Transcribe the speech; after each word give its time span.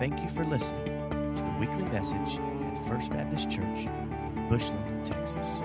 Thank 0.00 0.22
you 0.22 0.28
for 0.28 0.46
listening 0.46 0.86
to 1.10 1.42
the 1.42 1.56
weekly 1.60 1.84
message 1.92 2.38
at 2.38 2.88
First 2.88 3.10
Baptist 3.10 3.50
Church 3.50 3.80
in 3.84 4.46
Bushland, 4.48 5.04
Texas. 5.04 5.60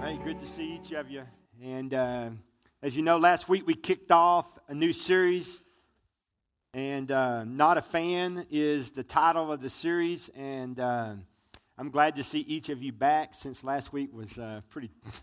Hey, 0.00 0.18
good 0.24 0.40
to 0.40 0.46
see 0.46 0.76
each 0.76 0.92
of 0.92 1.10
you. 1.10 1.24
And 1.62 1.92
uh, 1.92 2.30
as 2.82 2.96
you 2.96 3.02
know, 3.02 3.18
last 3.18 3.46
week 3.46 3.66
we 3.66 3.74
kicked 3.74 4.10
off 4.10 4.58
a 4.68 4.74
new 4.74 4.94
series. 4.94 5.60
And 6.72 7.12
uh, 7.12 7.44
Not 7.44 7.76
a 7.76 7.82
Fan 7.82 8.46
is 8.50 8.92
the 8.92 9.02
title 9.02 9.52
of 9.52 9.60
the 9.60 9.68
series. 9.68 10.30
And 10.30 10.80
uh, 10.80 11.12
I'm 11.76 11.90
glad 11.90 12.16
to 12.16 12.24
see 12.24 12.40
each 12.40 12.70
of 12.70 12.82
you 12.82 12.90
back 12.90 13.34
since 13.34 13.62
last 13.62 13.92
week 13.92 14.14
was 14.14 14.38
uh, 14.38 14.62
pretty. 14.70 14.88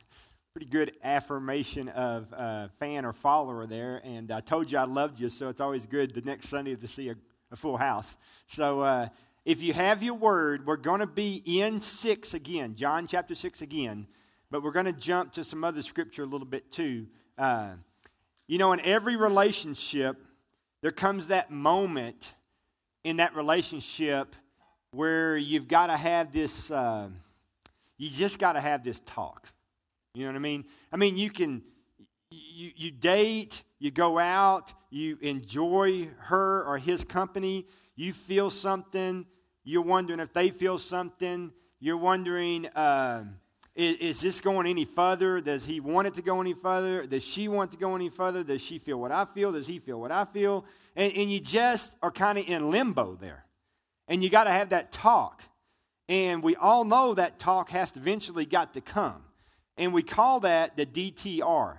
Pretty 0.54 0.70
good 0.70 0.92
affirmation 1.02 1.88
of 1.88 2.34
uh, 2.34 2.68
fan 2.78 3.06
or 3.06 3.14
follower 3.14 3.66
there, 3.66 4.02
and 4.04 4.30
I 4.32 4.42
told 4.42 4.70
you 4.70 4.80
I 4.80 4.84
loved 4.84 5.18
you, 5.18 5.30
so 5.30 5.48
it's 5.48 5.62
always 5.62 5.86
good 5.86 6.14
the 6.14 6.20
next 6.20 6.50
Sunday 6.50 6.76
to 6.76 6.88
see 6.90 7.08
a, 7.08 7.16
a 7.52 7.56
full 7.56 7.78
house. 7.78 8.18
So, 8.48 8.82
uh, 8.82 9.10
if 9.44 9.62
you 9.62 9.74
have 9.74 10.04
your 10.04 10.14
word, 10.14 10.68
we're 10.68 10.78
going 10.78 11.00
to 11.00 11.08
be 11.08 11.42
in 11.46 11.82
6 11.82 12.34
again, 12.36 12.76
John 12.76 13.08
chapter 13.08 13.34
6 13.34 13.62
again, 13.64 14.06
but 14.52 14.62
we're 14.62 14.72
going 14.72 14.86
to 14.86 14.94
jump 14.94 15.34
to 15.34 15.44
some 15.44 15.64
other 15.64 15.82
scripture 15.82 16.24
a 16.24 16.28
little 16.28 16.46
bit 16.46 16.72
too. 16.72 17.08
Uh, 17.38 17.72
you 18.48 18.60
know, 18.60 18.72
in 18.72 18.80
every 18.82 19.16
relationship, 19.16 20.18
there 20.82 20.92
comes 20.92 21.28
that 21.28 21.50
moment 21.50 22.34
in 23.04 23.18
that 23.18 23.36
relationship 23.36 24.36
where 24.92 25.38
you've 25.38 25.68
got 25.68 25.88
to 25.88 25.98
have 25.98 26.32
this, 26.32 26.70
uh, 26.70 27.10
you 27.98 28.10
just 28.10 28.38
got 28.38 28.54
to 28.54 28.62
have 28.62 28.84
this 28.84 29.02
talk. 29.06 29.48
You 30.14 30.26
know 30.26 30.32
what 30.32 30.36
I 30.36 30.40
mean? 30.40 30.66
I 30.92 30.98
mean, 30.98 31.18
you 31.18 31.32
can, 31.32 31.64
you, 32.30 32.72
you 32.76 32.92
date, 32.92 33.64
you 33.80 33.90
go 33.90 34.20
out, 34.20 34.74
you 34.92 35.18
enjoy 35.22 36.10
her 36.20 36.64
or 36.64 36.78
his 36.78 37.04
company, 37.04 37.66
you 37.96 38.14
feel 38.14 38.50
something, 38.50 39.26
you're 39.64 39.82
wondering 39.82 40.20
if 40.20 40.34
they 40.34 40.50
feel 40.50 40.78
something, 40.78 41.52
you're 41.80 41.98
wondering, 41.98 42.68
uh, 42.68 43.24
is, 43.74 43.98
is, 43.98 44.22
this 44.22 44.42
going 44.42 44.68
any 44.68 44.84
further? 44.86 45.40
Does 45.40 45.66
he 45.66 45.80
want 45.80 46.08
it 46.08 46.14
to 46.16 46.22
go 46.22 46.42
any 46.42 46.54
further? 46.54 47.06
Does 47.06 47.24
she 47.24 47.48
want 47.48 47.72
to 47.72 47.78
go 47.78 47.96
any 47.96 48.10
further? 48.10 48.44
Does 48.44 48.62
she 48.62 48.80
feel 48.80 49.00
what 49.00 49.12
I 49.12 49.26
feel? 49.26 49.54
Does 49.54 49.66
he 49.66 49.80
feel 49.80 50.00
what 50.00 50.12
I 50.12 50.26
feel? 50.26 50.66
And, 50.96 51.12
and 51.16 51.32
you 51.32 51.40
just 51.40 51.96
are 52.02 52.12
kind 52.12 52.38
of 52.38 52.48
in 52.48 52.70
limbo 52.70 53.16
there. 53.16 53.46
And 54.10 54.22
you 54.22 54.30
got 54.30 54.44
to 54.44 54.52
have 54.52 54.70
that 54.70 54.92
talk. 54.92 55.42
And 56.10 56.44
we 56.44 56.58
all 56.58 56.84
know 56.84 57.14
that 57.14 57.40
talk 57.40 57.70
has 57.70 57.94
to 57.94 58.00
eventually 58.00 58.46
got 58.46 58.74
to 58.74 58.82
come. 58.82 59.24
And 59.78 59.94
we 59.94 60.04
call 60.04 60.42
that 60.42 60.76
the 60.76 60.86
DTR. 60.86 61.78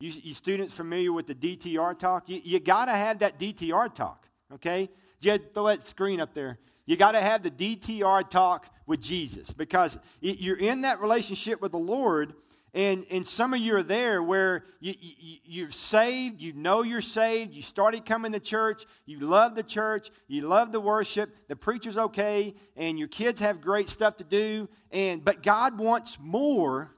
You, 0.00 0.12
you 0.22 0.34
students 0.34 0.74
familiar 0.74 1.12
with 1.12 1.26
the 1.26 1.34
DTR 1.34 1.98
talk? 1.98 2.28
You, 2.28 2.40
you 2.42 2.60
got 2.60 2.86
to 2.86 2.92
have 2.92 3.20
that 3.20 3.38
DTR 3.38 3.94
talk, 3.94 4.28
okay? 4.54 4.90
Jed, 5.20 5.54
throw 5.54 5.68
that 5.68 5.82
screen 5.82 6.20
up 6.20 6.34
there. 6.34 6.58
You 6.86 6.96
got 6.96 7.12
to 7.12 7.20
have 7.20 7.42
the 7.42 7.50
DTR 7.50 8.28
talk 8.28 8.66
with 8.86 9.00
Jesus 9.00 9.50
because 9.52 9.98
you're 10.20 10.58
in 10.58 10.82
that 10.82 11.00
relationship 11.00 11.62
with 11.62 11.72
the 11.72 11.78
Lord, 11.78 12.34
and, 12.74 13.06
and 13.08 13.24
some 13.24 13.54
of 13.54 13.60
you 13.60 13.76
are 13.76 13.82
there 13.84 14.20
where 14.20 14.64
you, 14.80 14.94
you, 14.98 15.36
you're 15.44 15.70
saved, 15.70 16.42
you 16.42 16.52
know 16.52 16.82
you're 16.82 17.00
saved, 17.00 17.54
you 17.54 17.62
started 17.62 18.04
coming 18.04 18.32
to 18.32 18.40
church, 18.40 18.84
you 19.06 19.20
love 19.20 19.54
the 19.54 19.62
church, 19.62 20.10
you 20.26 20.42
love 20.48 20.72
the 20.72 20.80
worship, 20.80 21.36
the 21.48 21.54
preacher's 21.54 21.96
okay, 21.96 22.54
and 22.76 22.98
your 22.98 23.08
kids 23.08 23.38
have 23.40 23.60
great 23.60 23.88
stuff 23.88 24.16
to 24.16 24.24
do, 24.24 24.68
and 24.90 25.24
but 25.24 25.42
God 25.42 25.78
wants 25.78 26.18
more. 26.20 26.93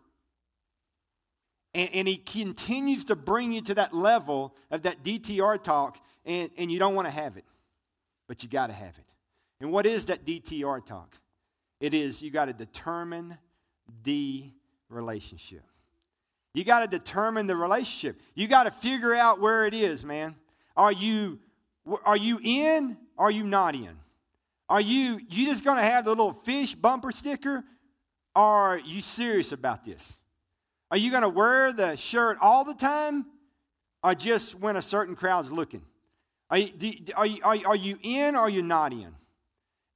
And, 1.77 1.91
and 1.95 2.09
he 2.09 2.17
continues 2.17 3.05
to 3.05 3.15
bring 3.15 3.53
you 3.53 3.61
to 3.61 3.75
that 3.75 3.95
level 3.95 4.57
of 4.71 4.83
that 4.83 5.05
DTR 5.05 5.63
talk, 5.63 5.99
and, 6.25 6.51
and 6.59 6.73
you 6.73 6.81
don't 6.81 6.97
want 6.97 7.07
to 7.07 7.13
have 7.13 7.37
it 7.37 7.45
but 8.27 8.43
you 8.43 8.49
got 8.49 8.69
to 8.69 8.73
have 8.73 8.99
it. 8.99 9.05
And 9.61 9.71
what 9.73 9.87
is 9.87 10.07
that 10.07 10.25
DTR 10.25 10.85
talk? 10.85 11.17
It 11.81 11.95
is 11.95 12.23
you 12.23 12.31
got 12.31 12.47
to 12.47 12.53
determine 12.53 13.39
the 14.03 14.51
relationship. 14.89 15.63
You 16.55 16.65
got 16.65 16.81
to 16.81 16.87
determine 16.87 17.47
the 17.47 17.57
relationship. 17.57 18.21
You 18.35 18.49
got 18.49 18.65
to 18.65 18.71
figure 18.71 19.15
out 19.15 19.41
where 19.41 19.67
it 19.67 19.75
is, 19.75 20.05
man. 20.05 20.37
Are 20.77 20.93
you 20.93 21.39
are 22.05 22.17
you 22.17 22.41
in? 22.43 22.97
Are 23.17 23.31
you 23.31 23.45
not 23.45 23.75
in? 23.75 23.97
Are 24.69 24.81
you 24.81 25.21
you 25.29 25.47
just 25.47 25.65
going 25.65 25.77
to 25.77 25.83
have 25.83 26.05
the 26.05 26.11
little 26.11 26.33
fish 26.33 26.75
bumper 26.75 27.13
sticker? 27.13 27.63
Or 28.35 28.43
are 28.43 28.79
you 28.79 29.01
serious 29.01 29.53
about 29.53 29.85
this? 29.85 30.17
Are 30.91 30.97
you 30.97 31.11
going 31.11 31.23
to 31.23 31.29
wear 31.29 31.73
the 31.73 31.97
shirt 31.97 32.39
all 32.41 32.65
the 32.65 32.75
time, 32.75 33.27
or 34.03 34.15
just 34.15 34.55
when 34.55 34.77
a 34.77 34.83
certain 34.83 35.17
crowd's 35.17 35.51
looking? 35.51 35.83
Are 36.49 36.59
you, 36.59 36.73
you, 36.79 36.95
are, 37.17 37.27
you, 37.27 37.41
are 37.45 37.77
you 37.77 37.99
in 38.03 38.37
or 38.37 38.41
are 38.41 38.51
you 38.51 38.63
not 38.63 38.93
in? 38.93 39.15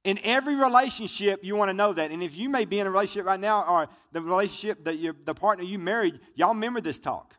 In 0.03 0.19
every 0.23 0.55
relationship, 0.55 1.43
you 1.43 1.55
want 1.55 1.69
to 1.69 1.73
know 1.73 1.93
that. 1.93 2.11
And 2.11 2.23
if 2.23 2.35
you 2.35 2.49
may 2.49 2.65
be 2.65 2.79
in 2.79 2.87
a 2.87 2.91
relationship 2.91 3.25
right 3.25 3.39
now, 3.39 3.63
or 3.63 3.87
the 4.11 4.21
relationship 4.21 4.83
that 4.85 4.97
you 4.97 5.15
the 5.25 5.33
partner 5.33 5.63
you 5.63 5.77
married, 5.77 6.19
y'all 6.35 6.53
remember 6.53 6.81
this 6.81 6.99
talk, 6.99 7.35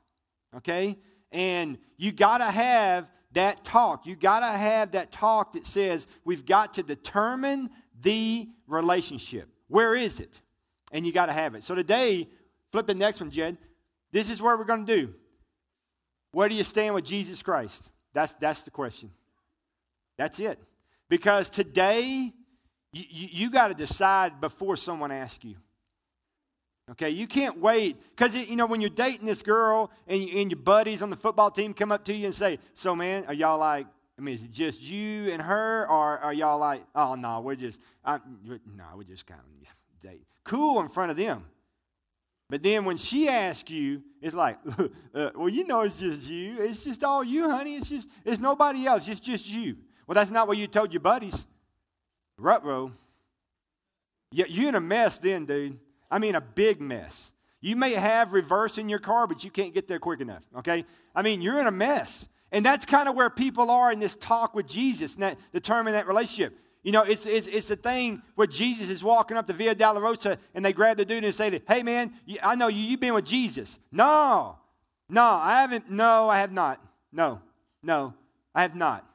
okay? 0.57 0.97
And 1.33 1.77
you 1.97 2.13
got 2.13 2.39
to 2.39 2.45
have 2.45 3.11
that 3.33 3.65
talk. 3.65 4.07
You 4.07 4.15
got 4.15 4.41
to 4.41 4.59
have 4.59 4.93
that 4.93 5.11
talk 5.11 5.53
that 5.53 5.67
says 5.67 6.07
we've 6.25 6.47
got 6.47 6.75
to 6.75 6.83
determine 6.83 7.71
the 8.01 8.49
relationship. 8.67 9.49
Where 9.69 9.95
is 9.95 10.21
it? 10.21 10.41
And 10.93 11.05
you 11.05 11.13
got 11.13 11.27
to 11.27 11.33
have 11.33 11.55
it. 11.55 11.65
So 11.65 11.75
today, 11.75 12.29
flip 12.73 12.87
the 12.87 12.95
next 12.95 13.21
one, 13.21 13.31
Jed. 13.31 13.59
This 14.11 14.29
is 14.29 14.43
what 14.43 14.59
we're 14.59 14.65
going 14.65 14.85
to 14.85 14.97
do. 14.97 15.15
Where 16.33 16.49
do 16.49 16.55
you 16.55 16.65
stand 16.65 16.95
with 16.95 17.05
Jesus 17.05 17.43
Christ? 17.43 17.89
That's, 18.15 18.35
that's 18.35 18.63
the 18.63 18.71
question. 18.71 19.11
That's 20.17 20.41
it. 20.41 20.59
Because 21.09 21.51
today, 21.51 22.33
you, 22.93 23.05
you, 23.09 23.29
you 23.31 23.51
got 23.51 23.69
to 23.69 23.75
decide 23.75 24.41
before 24.41 24.77
someone 24.77 25.13
asks 25.13 25.45
you. 25.45 25.57
Okay, 26.91 27.11
you 27.11 27.27
can't 27.27 27.59
wait. 27.59 27.97
Because, 28.11 28.35
you 28.35 28.57
know, 28.57 28.67
when 28.67 28.81
you're 28.81 28.91
dating 28.91 29.27
this 29.27 29.41
girl 29.41 29.91
and, 30.07 30.29
and 30.31 30.51
your 30.51 30.59
buddies 30.59 31.01
on 31.01 31.11
the 31.11 31.17
football 31.17 31.51
team 31.51 31.75
come 31.75 31.93
up 31.93 32.05
to 32.07 32.15
you 32.15 32.27
and 32.27 32.35
say, 32.35 32.59
So, 32.75 32.97
man, 32.97 33.25
are 33.29 33.35
y'all 33.35 33.59
like, 33.59 33.87
I 34.19 34.21
mean, 34.21 34.35
is 34.35 34.45
it 34.45 34.53
just 34.53 34.83
you 34.83 35.31
and 35.31 35.41
her, 35.41 35.89
or 35.89 36.19
are 36.19 36.33
y'all 36.33 36.59
like, 36.59 36.85
oh, 36.95 37.15
no, 37.15 37.41
we're 37.41 37.55
just, 37.55 37.81
no, 38.07 38.85
we're 38.95 39.05
just 39.05 39.27
kind 39.27 39.41
of 39.41 39.69
date. 40.03 40.27
Cool 40.45 40.81
in 40.81 40.89
front 40.89 41.11
of 41.11 41.17
them. 41.17 41.45
But 42.53 42.63
then 42.63 42.85
when 42.85 42.99
she 42.99 43.31
asks 43.31 43.71
you, 43.71 44.03
it's 44.21 44.35
like, 44.35 44.59
uh, 45.15 45.31
well, 45.35 45.49
you 45.49 45.67
know 45.67 45.81
it's 45.81 45.99
just 45.99 46.29
you. 46.29 46.61
It's 46.61 46.85
just 46.85 47.03
all 47.03 47.25
you, 47.25 47.49
honey. 47.49 47.77
It's 47.77 47.89
just, 47.89 48.07
it's 48.27 48.43
nobody 48.43 48.85
else. 48.85 49.09
It's 49.09 49.21
just 49.21 49.49
you. 49.49 49.79
Well, 50.07 50.17
that's 50.17 50.31
not 50.31 50.47
what 50.47 50.59
you 50.59 50.67
told 50.67 50.93
your 50.93 51.01
buddies. 51.01 51.47
Rutro. 52.37 52.93
Yeah, 54.33 54.45
you're 54.51 54.69
in 54.69 54.75
a 54.75 54.83
mess 54.83 55.17
then, 55.17 55.47
dude. 55.47 55.79
I 56.11 56.19
mean, 56.19 56.35
a 56.35 56.43
big 56.43 56.79
mess. 56.79 57.33
You 57.63 57.75
may 57.75 57.95
have 57.95 58.35
reverse 58.35 58.77
in 58.77 58.91
your 58.91 58.99
car, 58.99 59.27
but 59.27 59.43
you 59.43 59.51
can't 59.51 59.73
get 59.73 59.89
there 59.89 59.99
quick 59.99 60.21
enough, 60.21 60.43
okay? 60.59 60.85
I 61.15 61.23
mean, 61.23 61.41
you're 61.41 61.59
in 61.59 61.67
a 61.67 61.73
mess. 61.73 62.29
And 62.51 62.67
that's 62.67 62.85
kind 62.85 63.09
of 63.09 63.15
where 63.15 63.31
people 63.31 63.71
are 63.71 63.91
in 63.91 63.99
this 63.99 64.15
talk 64.15 64.55
with 64.55 64.67
Jesus 64.67 65.15
and 65.15 65.23
that 65.23 65.39
determine 65.55 65.95
that 65.95 66.07
relationship. 66.07 66.59
You 66.83 66.91
know, 66.91 67.03
it's, 67.03 67.27
it's, 67.27 67.47
it's 67.47 67.69
the 67.69 67.77
thing 67.77 68.23
where 68.35 68.47
Jesus 68.47 68.91
is 68.91 69.05
walking 69.05 69.37
up 69.37 69.47
the 69.47 69.53
Via 69.53 69.75
Dolorosa 69.75 70.37
and 70.55 70.65
they 70.65 70.73
grab 70.73 70.97
the 70.97 71.05
dude 71.05 71.23
and 71.25 71.35
say, 71.35 71.61
Hey, 71.69 71.83
man, 71.83 72.13
I 72.43 72.57
know 72.57 72.69
you, 72.69 72.81
you've 72.83 73.01
been 73.01 73.15
with 73.15 73.25
Jesus. 73.25 73.79
No, 73.93 74.59
no, 75.09 75.23
I 75.23 75.61
haven't. 75.61 75.91
No, 75.91 76.29
I 76.29 76.39
have 76.39 76.53
not. 76.53 76.85
No, 77.13 77.41
no, 77.83 78.15
I 78.55 78.63
have 78.63 78.75
not. 78.75 79.07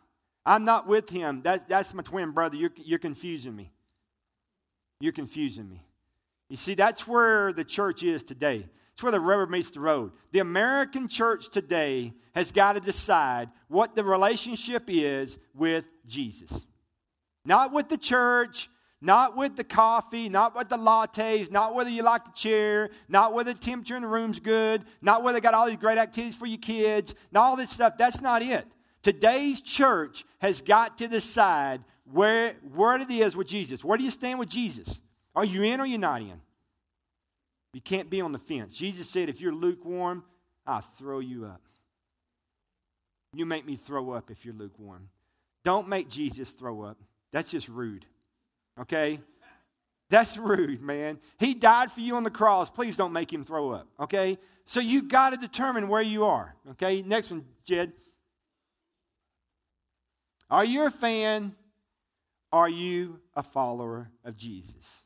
I'm 0.45 0.63
not 0.63 0.87
with 0.87 1.09
him. 1.09 1.41
That, 1.41 1.67
that's 1.67 1.93
my 1.93 2.03
twin 2.03 2.31
brother. 2.31 2.55
You're, 2.55 2.71
you're 2.77 2.99
confusing 2.99 3.55
me. 3.55 3.71
You're 5.01 5.11
confusing 5.11 5.67
me. 5.67 5.83
You 6.49 6.55
see, 6.55 6.75
that's 6.75 7.07
where 7.07 7.51
the 7.51 7.65
church 7.65 8.03
is 8.03 8.23
today. 8.23 8.65
It's 8.93 9.03
where 9.03 9.11
the 9.11 9.19
rubber 9.19 9.47
meets 9.47 9.71
the 9.71 9.79
road. 9.79 10.11
The 10.31 10.39
American 10.39 11.07
church 11.07 11.49
today 11.49 12.13
has 12.33 12.51
got 12.51 12.73
to 12.73 12.79
decide 12.79 13.49
what 13.67 13.95
the 13.95 14.03
relationship 14.03 14.83
is 14.87 15.37
with 15.53 15.85
Jesus. 16.05 16.66
Not 17.47 17.71
with 17.71 17.87
the 17.87 17.97
church, 17.97 18.69
not 18.99 19.37
with 19.37 19.55
the 19.55 19.63
coffee, 19.63 20.27
not 20.27 20.53
with 20.53 20.67
the 20.67 20.75
lattes, 20.75 21.49
not 21.49 21.73
whether 21.73 21.89
you 21.89 22.03
like 22.03 22.25
the 22.25 22.31
chair, 22.31 22.89
not 23.07 23.33
whether 23.33 23.53
the 23.53 23.59
temperature 23.59 23.95
in 23.95 24.01
the 24.01 24.07
room's 24.09 24.41
good, 24.41 24.83
not 25.01 25.23
whether 25.23 25.37
they 25.37 25.41
got 25.41 25.53
all 25.53 25.65
these 25.65 25.77
great 25.77 25.97
activities 25.97 26.35
for 26.35 26.45
your 26.45 26.57
kids, 26.57 27.15
not 27.31 27.43
all 27.43 27.55
this 27.55 27.69
stuff. 27.69 27.93
That's 27.97 28.19
not 28.19 28.41
it. 28.41 28.65
Today's 29.01 29.61
church 29.61 30.25
has 30.39 30.61
got 30.61 30.97
to 30.97 31.07
decide 31.07 31.85
where, 32.11 32.55
where 32.75 32.99
it 32.99 33.09
is 33.09 33.33
with 33.33 33.47
Jesus. 33.47 33.81
Where 33.81 33.97
do 33.97 34.03
you 34.03 34.11
stand 34.11 34.39
with 34.39 34.49
Jesus? 34.49 35.01
Are 35.33 35.45
you 35.45 35.63
in 35.63 35.79
or 35.79 35.85
you're 35.85 35.99
not 35.99 36.19
in? 36.19 36.41
You 37.71 37.79
can't 37.79 38.09
be 38.09 38.19
on 38.19 38.33
the 38.33 38.39
fence. 38.39 38.75
Jesus 38.75 39.09
said, 39.09 39.29
if 39.29 39.39
you're 39.39 39.55
lukewarm, 39.55 40.25
I'll 40.65 40.81
throw 40.81 41.19
you 41.19 41.45
up. 41.45 41.61
You 43.33 43.45
make 43.45 43.65
me 43.65 43.77
throw 43.77 44.11
up 44.11 44.31
if 44.31 44.43
you're 44.43 44.53
lukewarm. 44.53 45.07
Don't 45.63 45.87
make 45.87 46.09
Jesus 46.09 46.49
throw 46.49 46.81
up. 46.81 46.97
That's 47.31 47.51
just 47.51 47.67
rude. 47.67 48.05
Okay? 48.79 49.19
That's 50.09 50.37
rude, 50.37 50.81
man. 50.81 51.19
He 51.39 51.53
died 51.53 51.91
for 51.91 51.99
you 51.99 52.15
on 52.15 52.23
the 52.23 52.29
cross. 52.29 52.69
Please 52.69 52.95
don't 52.95 53.13
make 53.13 53.31
him 53.31 53.43
throw 53.43 53.71
up. 53.71 53.87
Okay? 53.99 54.37
So 54.65 54.79
you've 54.79 55.07
got 55.07 55.31
to 55.31 55.37
determine 55.37 55.87
where 55.87 56.01
you 56.01 56.25
are. 56.25 56.55
Okay? 56.71 57.01
Next 57.01 57.31
one, 57.31 57.45
Jed. 57.65 57.93
Are 60.49 60.65
you 60.65 60.85
a 60.85 60.91
fan 60.91 61.55
Are 62.53 62.69
you 62.69 63.19
a 63.35 63.43
follower 63.43 64.09
of 64.23 64.37
Jesus? 64.37 65.03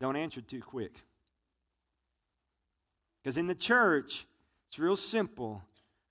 Don't 0.00 0.16
answer 0.16 0.40
too 0.40 0.62
quick. 0.62 1.02
Because 3.22 3.36
in 3.36 3.46
the 3.46 3.54
church, 3.54 4.26
it's 4.68 4.78
real 4.78 4.96
simple 4.96 5.62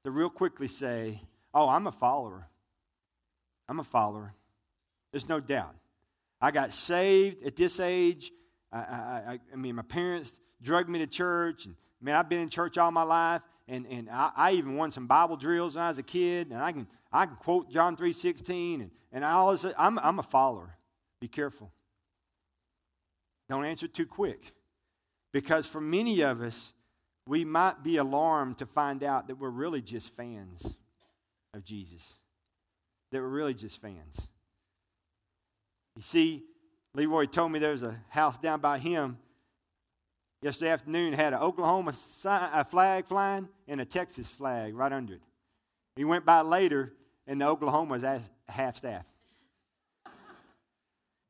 to 0.04 0.12
real 0.12 0.30
quickly 0.30 0.68
say, 0.68 1.22
Oh, 1.54 1.70
I'm 1.70 1.88
a 1.88 1.92
follower. 1.92 2.48
I'm 3.68 3.80
a 3.80 3.84
follower. 3.84 4.34
There's 5.16 5.30
no 5.30 5.40
doubt. 5.40 5.74
I 6.42 6.52
got 6.52 6.74
saved 6.74 7.46
at 7.46 7.56
this 7.56 7.80
age. 7.80 8.34
I, 8.70 8.80
I, 8.80 9.40
I, 9.54 9.56
mean, 9.56 9.76
my 9.76 9.82
parents 9.82 10.42
drugged 10.62 10.90
me 10.90 11.00
to 11.00 11.08
church. 11.08 11.64
And, 11.64 11.76
I 12.02 12.04
mean, 12.04 12.16
I've 12.16 12.28
been 12.28 12.42
in 12.42 12.50
church 12.50 12.78
all 12.78 12.92
my 12.92 13.04
life. 13.04 13.42
And, 13.70 13.88
and 13.88 14.10
I, 14.10 14.32
I 14.36 14.52
even 14.52 14.76
won 14.76 14.92
some 14.92 15.08
Bible 15.08 15.38
drills 15.38 15.76
when 15.76 15.86
I 15.86 15.88
was 15.88 16.00
a 16.00 16.04
kid. 16.04 16.52
And 16.52 16.62
I 16.62 16.74
can, 16.74 16.86
I 17.14 17.28
can 17.28 17.38
quote 17.38 17.72
John 17.72 17.96
3.16. 17.96 18.82
And, 18.82 18.92
and 19.14 19.24
I 19.24 19.32
always, 19.32 19.66
I'm, 19.78 19.98
I'm 20.00 20.20
a 20.20 20.22
follower. 20.22 20.76
Be 21.22 21.30
careful. 21.30 21.72
Don't 23.48 23.64
answer 23.64 23.88
too 23.88 24.06
quick. 24.06 24.52
Because 25.32 25.66
for 25.66 25.80
many 25.80 26.20
of 26.20 26.42
us, 26.42 26.74
we 27.26 27.46
might 27.46 27.84
be 27.84 27.96
alarmed 27.96 28.58
to 28.58 28.66
find 28.66 29.02
out 29.02 29.30
that 29.30 29.40
we're 29.40 29.50
really 29.50 29.82
just 29.82 30.14
fans 30.14 30.76
of 31.54 31.64
Jesus, 31.64 32.16
that 33.14 33.22
we're 33.22 33.30
really 33.30 33.54
just 33.54 33.80
fans. 33.80 34.28
You 35.96 36.02
see, 36.02 36.44
Leroy 36.94 37.26
told 37.26 37.52
me 37.52 37.60
there's 37.60 37.84
a 37.84 37.96
house 38.10 38.38
down 38.38 38.60
by 38.60 38.78
him 38.78 39.18
yesterday 40.42 40.72
afternoon 40.72 41.14
had 41.14 41.34
an 41.34 41.40
Oklahoma 41.40 41.92
flag 41.92 43.08
flying 43.08 43.50
and 43.68 43.82
a 43.82 43.86
Texas 43.86 44.30
flag 44.30 44.76
right 44.76 44.92
under 44.92 45.16
it. 45.16 45.22
He 45.96 46.04
went 46.04 46.26
by 46.26 46.42
later, 46.42 46.94
and 47.26 47.42
the 47.42 47.48
Oklahoma 47.48 47.94
was 47.94 48.04
half 48.48 48.78
staff. 48.78 49.06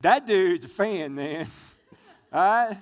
that 0.02 0.26
dude's 0.26 0.66
a 0.66 0.68
fan, 0.68 1.16
man. 1.16 1.48
All 2.34 2.40
right? 2.40 2.78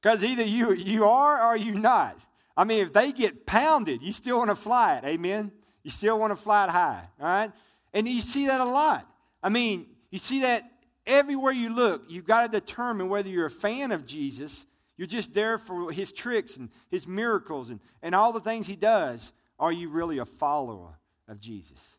Because 0.00 0.22
either 0.22 0.44
you, 0.44 0.72
you 0.72 1.04
are 1.04 1.42
or 1.42 1.56
you 1.56 1.72
not. 1.72 2.16
I 2.56 2.64
mean, 2.64 2.84
if 2.84 2.92
they 2.92 3.10
get 3.12 3.44
pounded, 3.46 4.02
you 4.02 4.12
still 4.12 4.38
want 4.38 4.50
to 4.50 4.54
fly 4.54 4.96
it. 4.96 5.04
Amen? 5.04 5.50
You 5.82 5.90
still 5.90 6.18
want 6.18 6.30
to 6.30 6.36
fly 6.36 6.64
it 6.64 6.70
high. 6.70 7.08
All 7.18 7.26
right? 7.26 7.52
And 7.92 8.06
you 8.06 8.20
see 8.20 8.46
that 8.46 8.60
a 8.60 8.64
lot. 8.64 9.06
I 9.42 9.48
mean, 9.48 9.86
you 10.10 10.18
see 10.18 10.42
that 10.42 10.62
everywhere 11.10 11.52
you 11.52 11.74
look. 11.74 12.04
You've 12.08 12.26
got 12.26 12.50
to 12.50 12.60
determine 12.60 13.08
whether 13.08 13.28
you're 13.28 13.46
a 13.46 13.50
fan 13.50 13.92
of 13.92 14.06
Jesus, 14.06 14.64
you're 14.96 15.06
just 15.06 15.34
there 15.34 15.58
for 15.58 15.90
his 15.90 16.12
tricks 16.12 16.56
and 16.56 16.70
his 16.90 17.06
miracles 17.06 17.70
and, 17.70 17.80
and 18.02 18.14
all 18.14 18.32
the 18.32 18.40
things 18.40 18.66
he 18.66 18.76
does. 18.76 19.32
Are 19.58 19.72
you 19.72 19.88
really 19.90 20.18
a 20.18 20.24
follower 20.24 20.98
of 21.28 21.40
Jesus? 21.40 21.98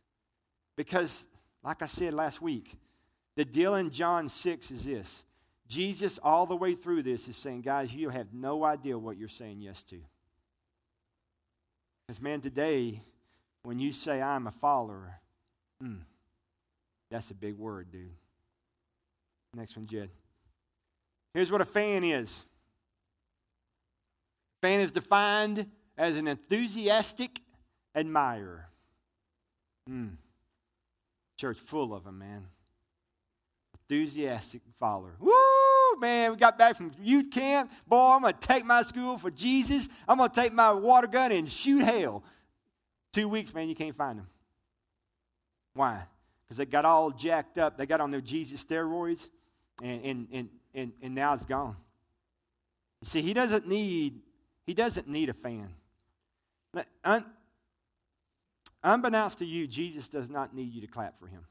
Because, 0.75 1.27
like 1.63 1.83
I 1.83 1.87
said 1.87 2.13
last 2.13 2.41
week, 2.41 2.75
the 3.35 3.45
deal 3.45 3.75
in 3.75 3.91
John 3.91 4.29
6 4.29 4.71
is 4.71 4.85
this 4.85 5.23
Jesus, 5.67 6.19
all 6.21 6.45
the 6.45 6.55
way 6.55 6.75
through 6.75 7.03
this, 7.03 7.27
is 7.27 7.35
saying, 7.35 7.61
guys, 7.61 7.93
you 7.93 8.09
have 8.09 8.33
no 8.33 8.63
idea 8.63 8.97
what 8.97 9.17
you're 9.17 9.29
saying 9.29 9.61
yes 9.61 9.83
to. 9.83 9.97
Because, 12.05 12.21
man, 12.21 12.41
today, 12.41 13.01
when 13.63 13.79
you 13.79 13.93
say, 13.93 14.21
I'm 14.21 14.47
a 14.47 14.51
follower, 14.51 15.15
mm, 15.81 15.99
that's 17.09 17.31
a 17.31 17.35
big 17.35 17.57
word, 17.57 17.91
dude. 17.91 18.11
Next 19.53 19.75
one, 19.75 19.87
Jed. 19.87 20.09
Here's 21.33 21.51
what 21.51 21.61
a 21.61 21.65
fan 21.65 22.03
is 22.03 22.45
fan 24.61 24.81
is 24.81 24.91
defined 24.91 25.65
as 25.97 26.17
an 26.17 26.27
enthusiastic 26.27 27.41
admirer. 27.95 28.69
Mm. 29.89 30.17
Church 31.37 31.57
full 31.57 31.93
of 31.93 32.03
them, 32.03 32.19
man. 32.19 32.45
Enthusiastic 33.73 34.61
follower. 34.77 35.15
Woo! 35.19 35.31
man, 36.01 36.31
we 36.31 36.37
got 36.37 36.57
back 36.57 36.75
from 36.75 36.91
youth 37.01 37.31
camp. 37.31 37.71
Boy, 37.87 38.15
I'm 38.15 38.21
going 38.21 38.33
to 38.33 38.47
take 38.47 38.65
my 38.65 38.81
school 38.81 39.17
for 39.17 39.31
Jesus. 39.31 39.87
I'm 40.07 40.17
going 40.17 40.29
to 40.29 40.35
take 40.35 40.51
my 40.51 40.73
water 40.73 41.07
gun 41.07 41.31
and 41.31 41.47
shoot 41.47 41.83
hell. 41.83 42.23
Two 43.13 43.29
weeks, 43.29 43.53
man, 43.53 43.69
you 43.69 43.75
can't 43.75 43.95
find 43.95 44.19
them. 44.19 44.27
Why? 45.73 46.03
Because 46.43 46.57
they 46.57 46.65
got 46.65 46.83
all 46.83 47.11
jacked 47.11 47.57
up. 47.57 47.77
They 47.77 47.85
got 47.85 48.01
on 48.01 48.11
their 48.11 48.21
Jesus 48.21 48.63
steroids, 48.63 49.29
and, 49.81 50.27
and, 50.31 50.49
and, 50.73 50.91
and, 51.01 51.15
now 51.15 51.33
it's 51.33 51.45
gone. 51.45 51.75
See, 53.03 53.21
he 53.21 53.33
doesn't 53.33 53.67
need, 53.67 54.21
he 54.65 54.73
doesn't 54.73 55.07
need 55.07 55.29
a 55.29 55.33
fan. 55.33 55.69
Un, 57.03 57.25
unbeknownst 58.83 59.39
to 59.39 59.45
you, 59.45 59.67
Jesus 59.67 60.07
does 60.07 60.29
not 60.29 60.55
need 60.55 60.73
you 60.73 60.81
to 60.81 60.87
clap 60.87 61.19
for 61.19 61.27
him. 61.27 61.45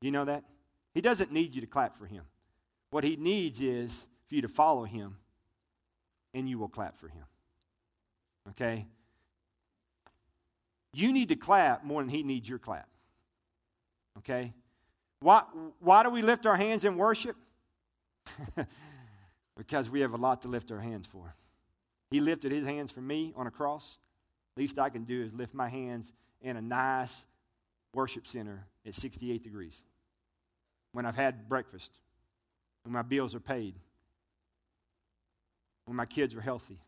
Do 0.00 0.06
you 0.06 0.12
know 0.12 0.24
that? 0.24 0.44
He 0.94 1.00
doesn't 1.00 1.32
need 1.32 1.54
you 1.54 1.60
to 1.60 1.66
clap 1.66 1.96
for 1.96 2.06
him. 2.06 2.24
What 2.90 3.04
he 3.04 3.16
needs 3.16 3.60
is 3.60 4.06
for 4.28 4.34
you 4.34 4.42
to 4.42 4.48
follow 4.48 4.84
him, 4.84 5.16
and 6.32 6.48
you 6.48 6.58
will 6.58 6.68
clap 6.68 6.98
for 6.98 7.08
him. 7.08 7.24
Okay? 8.50 8.86
You 10.92 11.12
need 11.12 11.28
to 11.28 11.36
clap 11.36 11.84
more 11.84 12.02
than 12.02 12.08
he 12.08 12.22
needs 12.22 12.48
your 12.48 12.58
clap. 12.58 12.88
Okay? 14.18 14.54
Why, 15.20 15.42
why 15.80 16.02
do 16.02 16.10
we 16.10 16.22
lift 16.22 16.46
our 16.46 16.56
hands 16.56 16.84
in 16.84 16.96
worship? 16.96 17.36
because 19.56 19.90
we 19.90 20.00
have 20.00 20.14
a 20.14 20.16
lot 20.16 20.42
to 20.42 20.48
lift 20.48 20.70
our 20.70 20.80
hands 20.80 21.06
for. 21.06 21.34
He 22.10 22.20
lifted 22.20 22.52
his 22.52 22.66
hands 22.66 22.92
for 22.92 23.00
me 23.00 23.32
on 23.36 23.46
a 23.46 23.50
cross. 23.50 23.98
Least 24.56 24.78
I 24.78 24.88
can 24.88 25.04
do 25.04 25.22
is 25.22 25.32
lift 25.32 25.54
my 25.54 25.68
hands 25.68 26.12
in 26.40 26.56
a 26.56 26.60
nice 26.62 27.24
worship 27.94 28.26
center 28.26 28.66
at 28.86 28.94
68 28.94 29.42
degrees 29.42 29.82
when 30.92 31.06
I've 31.06 31.16
had 31.16 31.48
breakfast 31.48 31.98
when 32.88 32.92
my 32.94 33.02
bills 33.02 33.34
are 33.34 33.40
paid, 33.40 33.74
when 35.84 35.94
my 35.94 36.06
kids 36.06 36.34
are 36.34 36.40
healthy. 36.40 36.80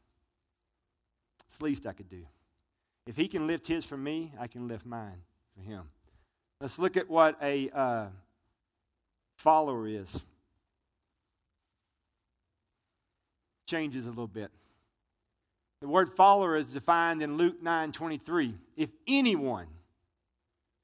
It's 1.46 1.58
the 1.58 1.64
least 1.64 1.86
I 1.86 1.92
could 1.92 2.08
do. 2.08 2.22
If 3.06 3.16
he 3.16 3.28
can 3.28 3.46
lift 3.46 3.66
his 3.66 3.84
for 3.84 3.98
me, 3.98 4.32
I 4.38 4.46
can 4.46 4.66
lift 4.66 4.86
mine 4.86 5.22
for 5.54 5.62
him. 5.62 5.90
Let's 6.60 6.78
look 6.78 6.96
at 6.96 7.08
what 7.08 7.38
a 7.42 7.70
uh, 7.70 8.06
follower 9.38 9.86
is. 9.86 10.22
Changes 13.66 14.06
a 14.06 14.10
little 14.10 14.26
bit. 14.26 14.50
The 15.80 15.88
word 15.88 16.10
follower 16.10 16.56
is 16.56 16.66
defined 16.66 17.22
in 17.22 17.38
Luke 17.38 17.62
9 17.62 17.92
23. 17.92 18.54
If 18.76 18.90
anyone 19.08 19.68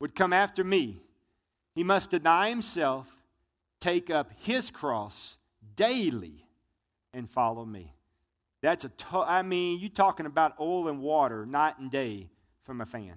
would 0.00 0.14
come 0.14 0.32
after 0.32 0.64
me, 0.64 1.02
he 1.74 1.84
must 1.84 2.10
deny 2.10 2.48
himself 2.48 3.18
take 3.78 4.08
up 4.08 4.30
his 4.38 4.70
cross 4.70 5.36
daily 5.74 6.46
and 7.12 7.28
follow 7.28 7.66
me. 7.66 7.92
That's 8.62 8.86
a, 8.86 8.88
to- 8.88 9.24
I 9.26 9.42
mean, 9.42 9.78
you're 9.78 9.90
talking 9.90 10.24
about 10.24 10.58
oil 10.58 10.88
and 10.88 11.00
water 11.00 11.44
night 11.44 11.78
and 11.78 11.90
day 11.90 12.30
from 12.62 12.80
a 12.80 12.86
fan. 12.86 13.16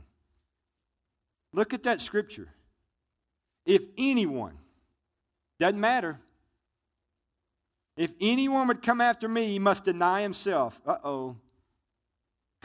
Look 1.54 1.74
at 1.74 1.84
that 1.84 2.02
scripture. 2.02 2.48
If 3.66 3.84
anyone, 3.98 4.58
doesn't 5.60 5.80
matter. 5.80 6.20
If 7.98 8.14
anyone 8.22 8.68
would 8.68 8.82
come 8.82 9.02
after 9.02 9.28
me, 9.28 9.48
he 9.48 9.60
must 9.60 9.84
deny 9.84 10.22
himself. 10.22 10.80
Uh 10.86 10.98
oh. 11.04 11.36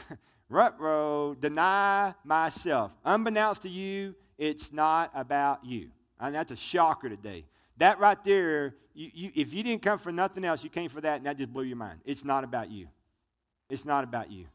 Rut 0.49 0.79
row, 0.79 1.35
deny 1.39 2.13
myself. 2.23 2.95
Unbeknownst 3.03 3.63
to 3.63 3.69
you, 3.69 4.15
it's 4.37 4.71
not 4.71 5.11
about 5.13 5.65
you. 5.65 5.89
And 6.19 6.33
that's 6.33 6.51
a 6.51 6.55
shocker 6.55 7.09
today. 7.09 7.45
That 7.77 7.99
right 7.99 8.23
there, 8.23 8.75
you, 8.93 9.11
you, 9.13 9.31
if 9.35 9.53
you 9.53 9.63
didn't 9.63 9.81
come 9.81 9.99
for 9.99 10.11
nothing 10.11 10.45
else, 10.45 10.63
you 10.63 10.69
came 10.69 10.89
for 10.89 11.01
that, 11.01 11.17
and 11.17 11.25
that 11.25 11.37
just 11.37 11.51
blew 11.51 11.63
your 11.63 11.75
mind. 11.75 11.99
It's 12.05 12.23
not 12.23 12.43
about 12.43 12.71
you. 12.71 12.87
It's 13.69 13.83
not 13.83 14.03
about 14.03 14.31
you. 14.31 14.45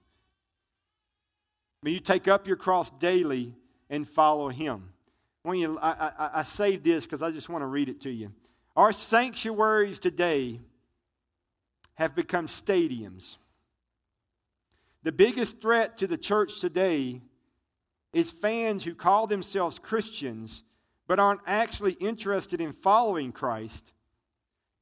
But 1.83 1.93
you 1.93 2.01
take 2.01 2.29
up 2.29 2.47
your 2.47 2.57
cross 2.57 2.91
daily 2.99 3.55
and 3.91 4.09
follow 4.09 4.49
Him. 4.49 4.91
When 5.43 5.59
you, 5.59 5.79
I, 5.81 6.13
I, 6.19 6.31
I 6.35 6.43
saved 6.43 6.85
this 6.85 7.05
because 7.05 7.23
I 7.23 7.31
just 7.31 7.49
want 7.49 7.63
to 7.63 7.67
read 7.67 7.89
it 7.91 8.01
to 8.03 8.11
you. 8.11 8.33
Our 8.77 8.93
sanctuaries 8.93 9.99
today 9.99 10.61
have 11.95 12.15
become 12.15 12.47
stadiums. 12.47 13.37
The 15.03 15.13
biggest 15.13 15.61
threat 15.61 15.99
to 15.99 16.07
the 16.07 16.17
church 16.17 16.61
today 16.61 17.21
is 18.13 18.31
fans 18.31 18.85
who 18.85 18.95
call 18.95 19.27
themselves 19.27 19.79
Christians 19.79 20.63
but 21.07 21.19
aren't 21.19 21.41
actually 21.47 21.95
interested 21.95 22.61
in 22.61 22.73
following 22.73 23.33
Christ. 23.33 23.93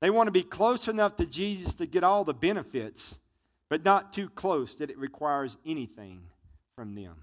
They 0.00 0.10
want 0.10 0.26
to 0.26 0.32
be 0.32 0.42
close 0.42 0.86
enough 0.86 1.16
to 1.16 1.26
Jesus 1.26 1.72
to 1.74 1.86
get 1.86 2.04
all 2.04 2.22
the 2.22 2.34
benefits, 2.34 3.18
but 3.68 3.84
not 3.84 4.12
too 4.12 4.28
close 4.28 4.74
that 4.76 4.90
it 4.90 4.98
requires 4.98 5.56
anything 5.64 6.20
from 6.76 6.94
them. 6.94 7.14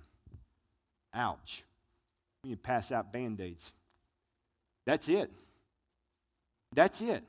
Ouch. 1.13 1.63
You 2.45 2.57
pass 2.57 2.91
out 2.91 3.11
band 3.11 3.41
aids. 3.41 3.73
That's 4.85 5.09
it. 5.09 5.31
That's 6.73 7.01
it. 7.01 7.23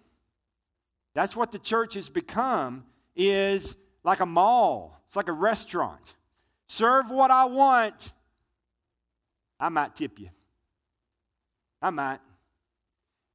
That's 1.14 1.35
what 1.35 1.52
the 1.52 1.58
church 1.58 1.94
has 1.94 2.08
become 2.08 2.85
is 3.14 3.76
like 4.04 4.20
a 4.20 4.26
mall. 4.26 5.00
It's 5.06 5.16
like 5.16 5.28
a 5.28 5.32
restaurant. 5.32 6.14
Serve 6.68 7.11
what 7.11 7.30
I 7.30 7.46
want. 7.46 8.12
I 9.58 9.70
might 9.70 9.96
tip 9.96 10.18
you. 10.18 10.28
I 11.80 11.90
might. 11.90 12.20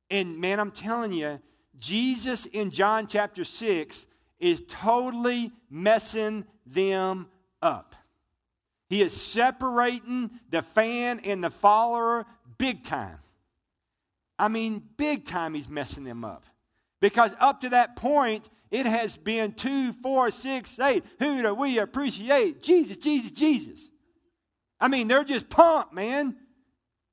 And 0.10 0.40
man, 0.40 0.60
I'm 0.60 0.72
telling 0.72 1.14
you, 1.14 1.40
Jesus 1.80 2.46
in 2.46 2.70
John 2.70 3.08
chapter 3.08 3.44
6 3.44 4.06
is 4.40 4.64
totally 4.68 5.52
messing 5.70 6.46
them 6.66 7.28
up. 7.62 7.96
He 8.92 9.02
is 9.02 9.14
separating 9.14 10.32
the 10.50 10.62
fan 10.62 11.22
and 11.24 11.42
the 11.42 11.50
follower 11.50 12.26
big 12.58 12.84
time. 12.84 13.20
I 14.38 14.50
mean, 14.50 14.84
big 14.98 15.24
time, 15.24 15.54
he's 15.54 15.70
messing 15.70 16.04
them 16.04 16.26
up. 16.26 16.46
Because 17.00 17.34
up 17.40 17.62
to 17.62 17.70
that 17.70 17.96
point, 17.96 18.50
it 18.70 18.86
has 18.86 19.16
been 19.16 19.54
two, 19.54 19.94
four, 19.94 20.30
six, 20.30 20.78
eight. 20.78 21.06
Who 21.20 21.42
do 21.42 21.54
we 21.54 21.80
appreciate? 21.80 22.62
Jesus, 22.62 22.98
Jesus, 22.98 23.32
Jesus. 23.32 23.90
I 24.78 24.90
mean, 24.90 25.08
they're 25.08 25.24
just 25.24 25.50
pumped, 25.50 25.94
man. 25.94 26.36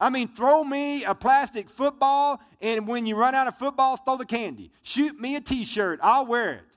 I 0.01 0.11
mean, 0.11 0.27
throw 0.27 0.65
me 0.65 1.05
a 1.05 1.15
plastic 1.15 1.71
football, 1.71 2.41
and 2.61 2.89
when 2.89 3.07
you 3.07 3.15
run 3.15 3.37
out 3.37 3.47
of 3.47 3.57
football, 3.57 3.97
throw 3.97 4.17
the 4.17 4.27
candy. 4.27 4.73
Shoot 4.83 5.21
me 5.21 5.37
a 5.37 5.41
t 5.41 5.65
shirt, 5.65 6.01
I'll 6.03 6.27
wear 6.27 6.55
it. 6.55 6.77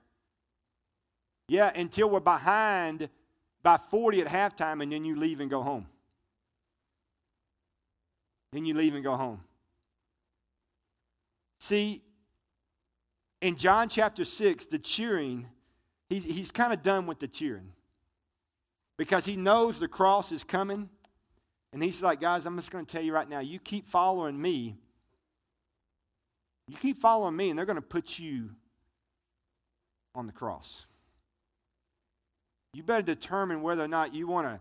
Yeah, 1.48 1.72
until 1.76 2.12
we're 2.12 2.20
behind 2.20 3.10
by 3.64 3.78
40 3.78 4.22
at 4.22 4.28
halftime, 4.28 4.82
and 4.82 4.92
then 4.92 5.06
you 5.06 5.16
leave 5.16 5.40
and 5.40 5.50
go 5.50 5.62
home. 5.62 5.88
Then 8.52 8.66
you 8.66 8.74
leave 8.74 8.96
and 8.96 9.04
go 9.04 9.16
home. 9.16 9.42
See, 11.60 12.02
in 13.42 13.56
John 13.56 13.88
chapter 13.88 14.26
6, 14.26 14.66
the 14.66 14.80
cheering, 14.80 15.48
he's, 16.10 16.24
he's 16.24 16.52
kind 16.52 16.74
of 16.74 16.82
done 16.82 17.08
with 17.08 17.20
the 17.20 17.28
cheering 17.28 17.72
because 18.98 19.26
he 19.26 19.36
knows 19.36 19.80
the 19.80 19.88
cross 19.88 20.32
is 20.32 20.44
coming. 20.44 20.90
And 21.74 21.82
he's 21.82 22.04
like, 22.04 22.20
guys, 22.20 22.46
I'm 22.46 22.58
just 22.58 22.72
going 22.72 22.86
to 22.86 22.92
tell 22.92 23.02
you 23.02 23.14
right 23.14 23.30
now, 23.30 23.40
you 23.40 23.58
keep 23.58 23.88
following 23.88 24.40
me. 24.40 24.78
You 26.68 26.78
keep 26.78 26.98
following 26.98 27.36
me, 27.36 27.50
and 27.50 27.58
they're 27.58 27.66
going 27.66 27.78
to 27.78 27.82
put 27.82 28.20
you 28.20 28.50
on 30.14 30.28
the 30.28 30.34
cross. 30.34 30.86
You 32.74 32.84
better 32.84 33.02
determine 33.02 33.62
whether 33.62 33.84
or 33.84 33.88
not 33.88 34.14
you 34.14 34.28
want 34.28 34.48
to 34.48 34.60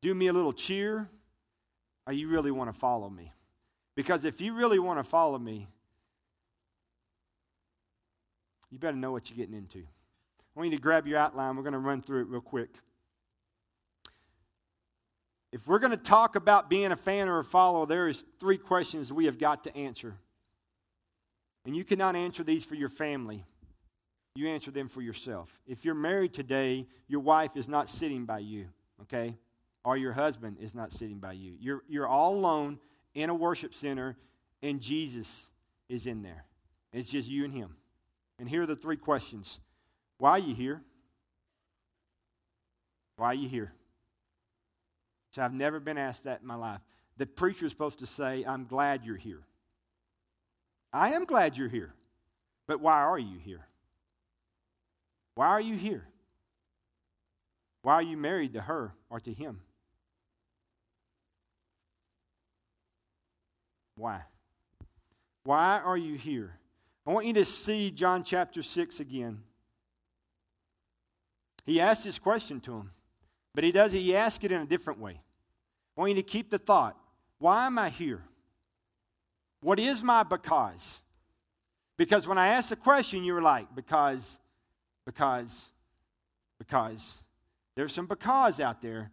do 0.00 0.14
me 0.14 0.26
a 0.26 0.32
little 0.32 0.52
cheer 0.52 1.08
or 2.06 2.12
you 2.12 2.28
really 2.28 2.50
want 2.50 2.72
to 2.72 2.78
follow 2.78 3.08
me. 3.08 3.32
Because 3.94 4.24
if 4.24 4.40
you 4.40 4.54
really 4.54 4.78
want 4.78 4.98
to 4.98 5.02
follow 5.02 5.38
me, 5.38 5.66
you 8.70 8.78
better 8.78 8.96
know 8.96 9.12
what 9.12 9.30
you're 9.30 9.36
getting 9.36 9.56
into. 9.56 9.78
I 9.80 10.60
want 10.60 10.70
you 10.70 10.76
to 10.76 10.82
grab 10.82 11.06
your 11.06 11.18
outline. 11.18 11.56
We're 11.56 11.62
going 11.62 11.72
to 11.72 11.78
run 11.78 12.02
through 12.02 12.22
it 12.22 12.28
real 12.28 12.40
quick. 12.40 12.70
If 15.50 15.66
we're 15.66 15.78
going 15.78 15.92
to 15.92 15.96
talk 15.96 16.36
about 16.36 16.68
being 16.68 16.92
a 16.92 16.96
fan 16.96 17.28
or 17.28 17.38
a 17.38 17.44
follower, 17.44 17.86
there 17.86 18.08
is 18.08 18.24
three 18.38 18.58
questions 18.58 19.12
we 19.12 19.24
have 19.24 19.38
got 19.38 19.64
to 19.64 19.74
answer. 19.76 20.16
And 21.64 21.74
you 21.74 21.84
cannot 21.84 22.16
answer 22.16 22.42
these 22.42 22.64
for 22.64 22.74
your 22.74 22.90
family. 22.90 23.44
You 24.38 24.46
answer 24.46 24.70
them 24.70 24.86
for 24.88 25.02
yourself. 25.02 25.60
If 25.66 25.84
you're 25.84 25.96
married 25.96 26.32
today, 26.32 26.86
your 27.08 27.18
wife 27.18 27.56
is 27.56 27.66
not 27.66 27.88
sitting 27.88 28.24
by 28.24 28.38
you, 28.38 28.68
okay? 29.02 29.36
Or 29.82 29.96
your 29.96 30.12
husband 30.12 30.58
is 30.60 30.76
not 30.76 30.92
sitting 30.92 31.18
by 31.18 31.32
you. 31.32 31.54
You're, 31.58 31.82
you're 31.88 32.06
all 32.06 32.36
alone 32.36 32.78
in 33.16 33.30
a 33.30 33.34
worship 33.34 33.74
center, 33.74 34.16
and 34.62 34.80
Jesus 34.80 35.50
is 35.88 36.06
in 36.06 36.22
there. 36.22 36.44
It's 36.92 37.10
just 37.10 37.28
you 37.28 37.44
and 37.44 37.52
him. 37.52 37.74
And 38.38 38.48
here 38.48 38.62
are 38.62 38.66
the 38.66 38.76
three 38.76 38.96
questions 38.96 39.58
Why 40.18 40.30
are 40.30 40.38
you 40.38 40.54
here? 40.54 40.82
Why 43.16 43.26
are 43.26 43.34
you 43.34 43.48
here? 43.48 43.72
So 45.32 45.42
I've 45.42 45.52
never 45.52 45.80
been 45.80 45.98
asked 45.98 46.22
that 46.24 46.42
in 46.42 46.46
my 46.46 46.54
life. 46.54 46.80
The 47.16 47.26
preacher 47.26 47.66
is 47.66 47.72
supposed 47.72 47.98
to 47.98 48.06
say, 48.06 48.44
I'm 48.46 48.66
glad 48.66 49.04
you're 49.04 49.16
here. 49.16 49.42
I 50.92 51.14
am 51.14 51.24
glad 51.24 51.56
you're 51.56 51.68
here. 51.68 51.92
But 52.68 52.80
why 52.80 53.02
are 53.02 53.18
you 53.18 53.40
here? 53.40 53.64
Why 55.38 55.46
are 55.46 55.60
you 55.60 55.76
here? 55.76 56.02
Why 57.82 57.94
are 57.94 58.02
you 58.02 58.16
married 58.16 58.54
to 58.54 58.60
her 58.60 58.92
or 59.08 59.20
to 59.20 59.32
him? 59.32 59.60
Why? 63.94 64.22
Why 65.44 65.80
are 65.84 65.96
you 65.96 66.16
here? 66.16 66.58
I 67.06 67.12
want 67.12 67.26
you 67.26 67.34
to 67.34 67.44
see 67.44 67.92
John 67.92 68.24
chapter 68.24 68.64
6 68.64 68.98
again. 68.98 69.42
He 71.64 71.80
asks 71.80 72.02
this 72.02 72.18
question 72.18 72.58
to 72.62 72.72
him, 72.72 72.90
but 73.54 73.62
he 73.62 73.70
does 73.70 73.92
he 73.92 74.16
asks 74.16 74.44
it 74.44 74.50
in 74.50 74.60
a 74.60 74.66
different 74.66 74.98
way. 74.98 75.20
I 75.96 76.00
want 76.00 76.10
you 76.10 76.16
to 76.16 76.22
keep 76.24 76.50
the 76.50 76.58
thought 76.58 76.96
why 77.38 77.68
am 77.68 77.78
I 77.78 77.90
here? 77.90 78.24
What 79.60 79.78
is 79.78 80.02
my 80.02 80.24
because? 80.24 81.00
Because 81.96 82.26
when 82.26 82.38
I 82.38 82.48
asked 82.48 82.70
the 82.70 82.76
question, 82.76 83.22
you 83.22 83.34
were 83.34 83.42
like, 83.42 83.72
because, 83.76 84.40
because, 85.08 85.72
because. 86.58 87.24
There's 87.76 87.94
some 87.94 88.04
because 88.04 88.60
out 88.60 88.82
there. 88.82 89.10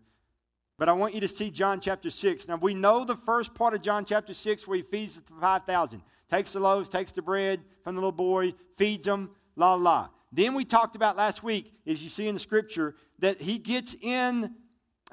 But 0.78 0.90
I 0.90 0.92
want 0.92 1.14
you 1.14 1.22
to 1.22 1.28
see 1.30 1.50
John 1.50 1.80
chapter 1.80 2.10
6. 2.10 2.50
Now, 2.50 2.58
we 2.58 2.74
know 2.74 3.06
the 3.06 3.16
first 3.16 3.56
part 3.56 3.74
of 3.74 3.82
John 3.82 4.04
chapter 4.04 4.34
6 4.34 4.68
where 4.68 4.76
he 4.76 4.84
feeds 4.84 5.16
the 5.22 5.34
5,000 5.40 6.02
takes 6.30 6.52
the 6.52 6.60
loaves, 6.60 6.90
takes 6.90 7.14
the 7.14 7.22
bread 7.22 7.62
from 7.82 7.96
the 7.96 8.02
little 8.02 8.12
boy, 8.12 8.56
feeds 8.76 9.06
them, 9.06 9.30
la 9.56 9.76
la. 9.76 10.10
Then 10.34 10.54
we 10.54 10.66
talked 10.66 10.98
about 10.98 11.16
last 11.16 11.44
week, 11.44 11.72
as 11.88 12.04
you 12.04 12.10
see 12.10 12.28
in 12.28 12.34
the 12.34 12.42
scripture, 12.42 12.96
that 13.20 13.40
he 13.40 13.58
gets 13.58 13.96
in, 14.02 14.54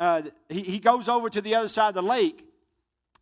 uh, 0.01 0.23
he, 0.49 0.63
he 0.63 0.79
goes 0.81 1.09
over 1.09 1.31
to 1.31 1.41
the 1.41 1.55
other 1.55 1.69
side 1.69 1.91
of 1.91 1.95
the 1.95 2.03
lake, 2.03 2.45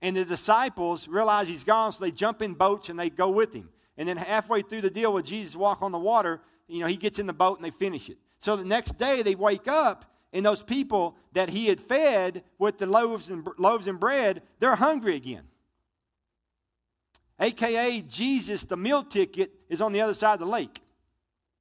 and 0.01 0.17
the 0.17 0.25
disciples 0.25 1.09
realize 1.09 1.47
he's 1.47 1.65
gone, 1.65 1.93
so 1.93 2.03
they 2.03 2.11
jump 2.11 2.41
in 2.41 2.55
boats 2.55 2.89
and 2.89 2.99
they 2.99 3.11
go 3.11 3.29
with 3.29 3.53
him. 3.53 3.69
And 3.99 4.09
then 4.09 4.17
halfway 4.17 4.63
through 4.63 4.81
the 4.81 4.89
deal 4.89 5.13
with 5.13 5.27
Jesus 5.27 5.55
walk 5.55 5.83
on 5.83 5.93
the 5.93 5.99
water, 5.99 6.41
you 6.71 6.81
know, 6.81 6.87
he 6.87 6.97
gets 6.97 7.19
in 7.19 7.27
the 7.27 7.33
boat 7.33 7.59
and 7.59 7.65
they 7.65 7.71
finish 7.71 8.09
it. 8.09 8.19
So 8.39 8.57
the 8.57 8.65
next 8.65 8.99
day 8.99 9.23
they 9.23 9.35
wake 9.35 9.69
up, 9.69 10.07
and 10.33 10.47
those 10.47 10.63
people 10.63 11.17
that 11.33 11.51
he 11.51 11.67
had 11.67 11.81
fed 11.81 12.45
with 12.57 12.79
the 12.79 12.87
loaves 12.87 13.29
and, 13.29 13.47
loaves 13.59 13.89
and 13.89 13.99
bread, 13.99 14.43
they're 14.61 14.77
hungry 14.77 15.17
again 15.17 15.43
aka 17.41 18.03
Jesus, 18.03 18.65
the 18.65 18.77
meal 18.77 19.03
ticket, 19.03 19.51
is 19.69 19.81
on 19.81 19.93
the 19.93 20.01
other 20.01 20.15
side 20.15 20.35
of 20.35 20.41
the 20.41 20.47
lake. 20.47 20.81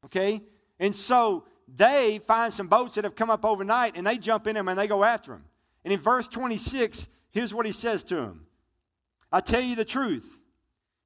Okay? 0.05 0.41
And 0.79 0.95
so 0.95 1.45
they 1.73 2.19
find 2.25 2.51
some 2.51 2.67
boats 2.67 2.95
that 2.95 3.03
have 3.03 3.15
come 3.15 3.29
up 3.29 3.45
overnight 3.45 3.97
and 3.97 4.05
they 4.05 4.17
jump 4.17 4.47
in 4.47 4.55
them 4.55 4.67
and 4.67 4.77
they 4.77 4.87
go 4.87 5.03
after 5.03 5.31
them. 5.31 5.45
And 5.83 5.93
in 5.93 5.99
verse 5.99 6.27
26, 6.27 7.07
here's 7.31 7.53
what 7.53 7.65
he 7.65 7.71
says 7.71 8.03
to 8.03 8.15
them 8.15 8.45
I 9.31 9.39
tell 9.39 9.61
you 9.61 9.75
the 9.75 9.85
truth. 9.85 10.41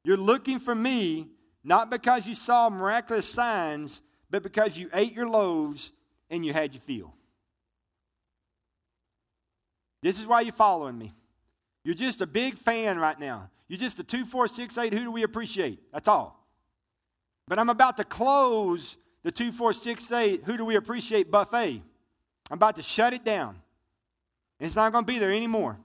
You're 0.04 0.18
looking 0.18 0.60
for 0.60 0.76
me 0.76 1.30
not 1.64 1.90
because 1.90 2.28
you 2.28 2.36
saw 2.36 2.70
miraculous 2.70 3.28
signs, 3.28 4.02
but 4.30 4.44
because 4.44 4.78
you 4.78 4.90
ate 4.94 5.14
your 5.14 5.30
loaves 5.30 5.92
and 6.30 6.46
you 6.46 6.54
had 6.54 6.74
your 6.74 6.82
fill. 6.82 7.14
This 10.02 10.20
is 10.20 10.28
why 10.28 10.42
you're 10.42 10.52
following 10.52 10.98
me. 10.98 11.14
You're 11.84 11.96
just 11.96 12.22
a 12.22 12.28
big 12.28 12.56
fan 12.56 12.98
right 12.98 13.20
now. 13.20 13.50
You're 13.68 13.80
just 13.80 14.00
a 14.00 14.04
two, 14.04 14.26
four, 14.26 14.48
six, 14.48 14.78
eight. 14.78 14.94
Who 14.94 15.00
do 15.00 15.12
we 15.12 15.24
appreciate? 15.24 15.80
That's 15.92 16.08
all. 16.08 16.46
But 17.48 17.60
I'm 17.60 17.70
about 17.70 17.98
to 17.98 18.04
close 18.04 18.98
the 19.24 19.32
two, 19.32 19.52
four, 19.52 19.74
six, 19.74 20.12
eight. 20.12 20.44
Who 20.46 20.58
do 20.58 20.66
we 20.66 20.76
appreciate 20.76 21.32
buffet? 21.32 21.82
I'm 22.52 22.56
about 22.56 22.76
to 22.76 22.84
shut 22.84 23.14
it 23.14 23.24
down. 23.24 23.62
It's 24.60 24.76
not 24.76 24.92
going 24.92 25.06
to 25.06 25.12
be 25.12 25.20
there 25.20 25.32
anymore. 25.32 25.78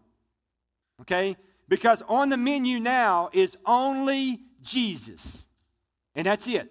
Okay? 1.01 1.37
Because 1.69 2.03
on 2.09 2.29
the 2.29 2.37
menu 2.37 2.81
now 2.81 3.31
is 3.33 3.57
only 3.65 4.41
Jesus. 4.63 5.45
And 6.19 6.27
that's 6.27 6.49
it. 6.49 6.71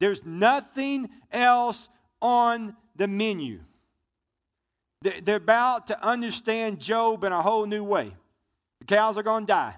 There's 0.00 0.26
nothing 0.26 1.08
else 1.30 1.88
on 2.20 2.76
the 2.96 3.06
menu. 3.06 3.60
They're 5.00 5.36
about 5.36 5.86
to 5.86 6.04
understand 6.04 6.80
Job 6.80 7.22
in 7.22 7.32
a 7.32 7.40
whole 7.40 7.66
new 7.66 7.84
way. 7.84 8.12
The 8.80 8.84
cows 8.86 9.16
are 9.16 9.22
going 9.22 9.44
to 9.44 9.52
die. 9.52 9.76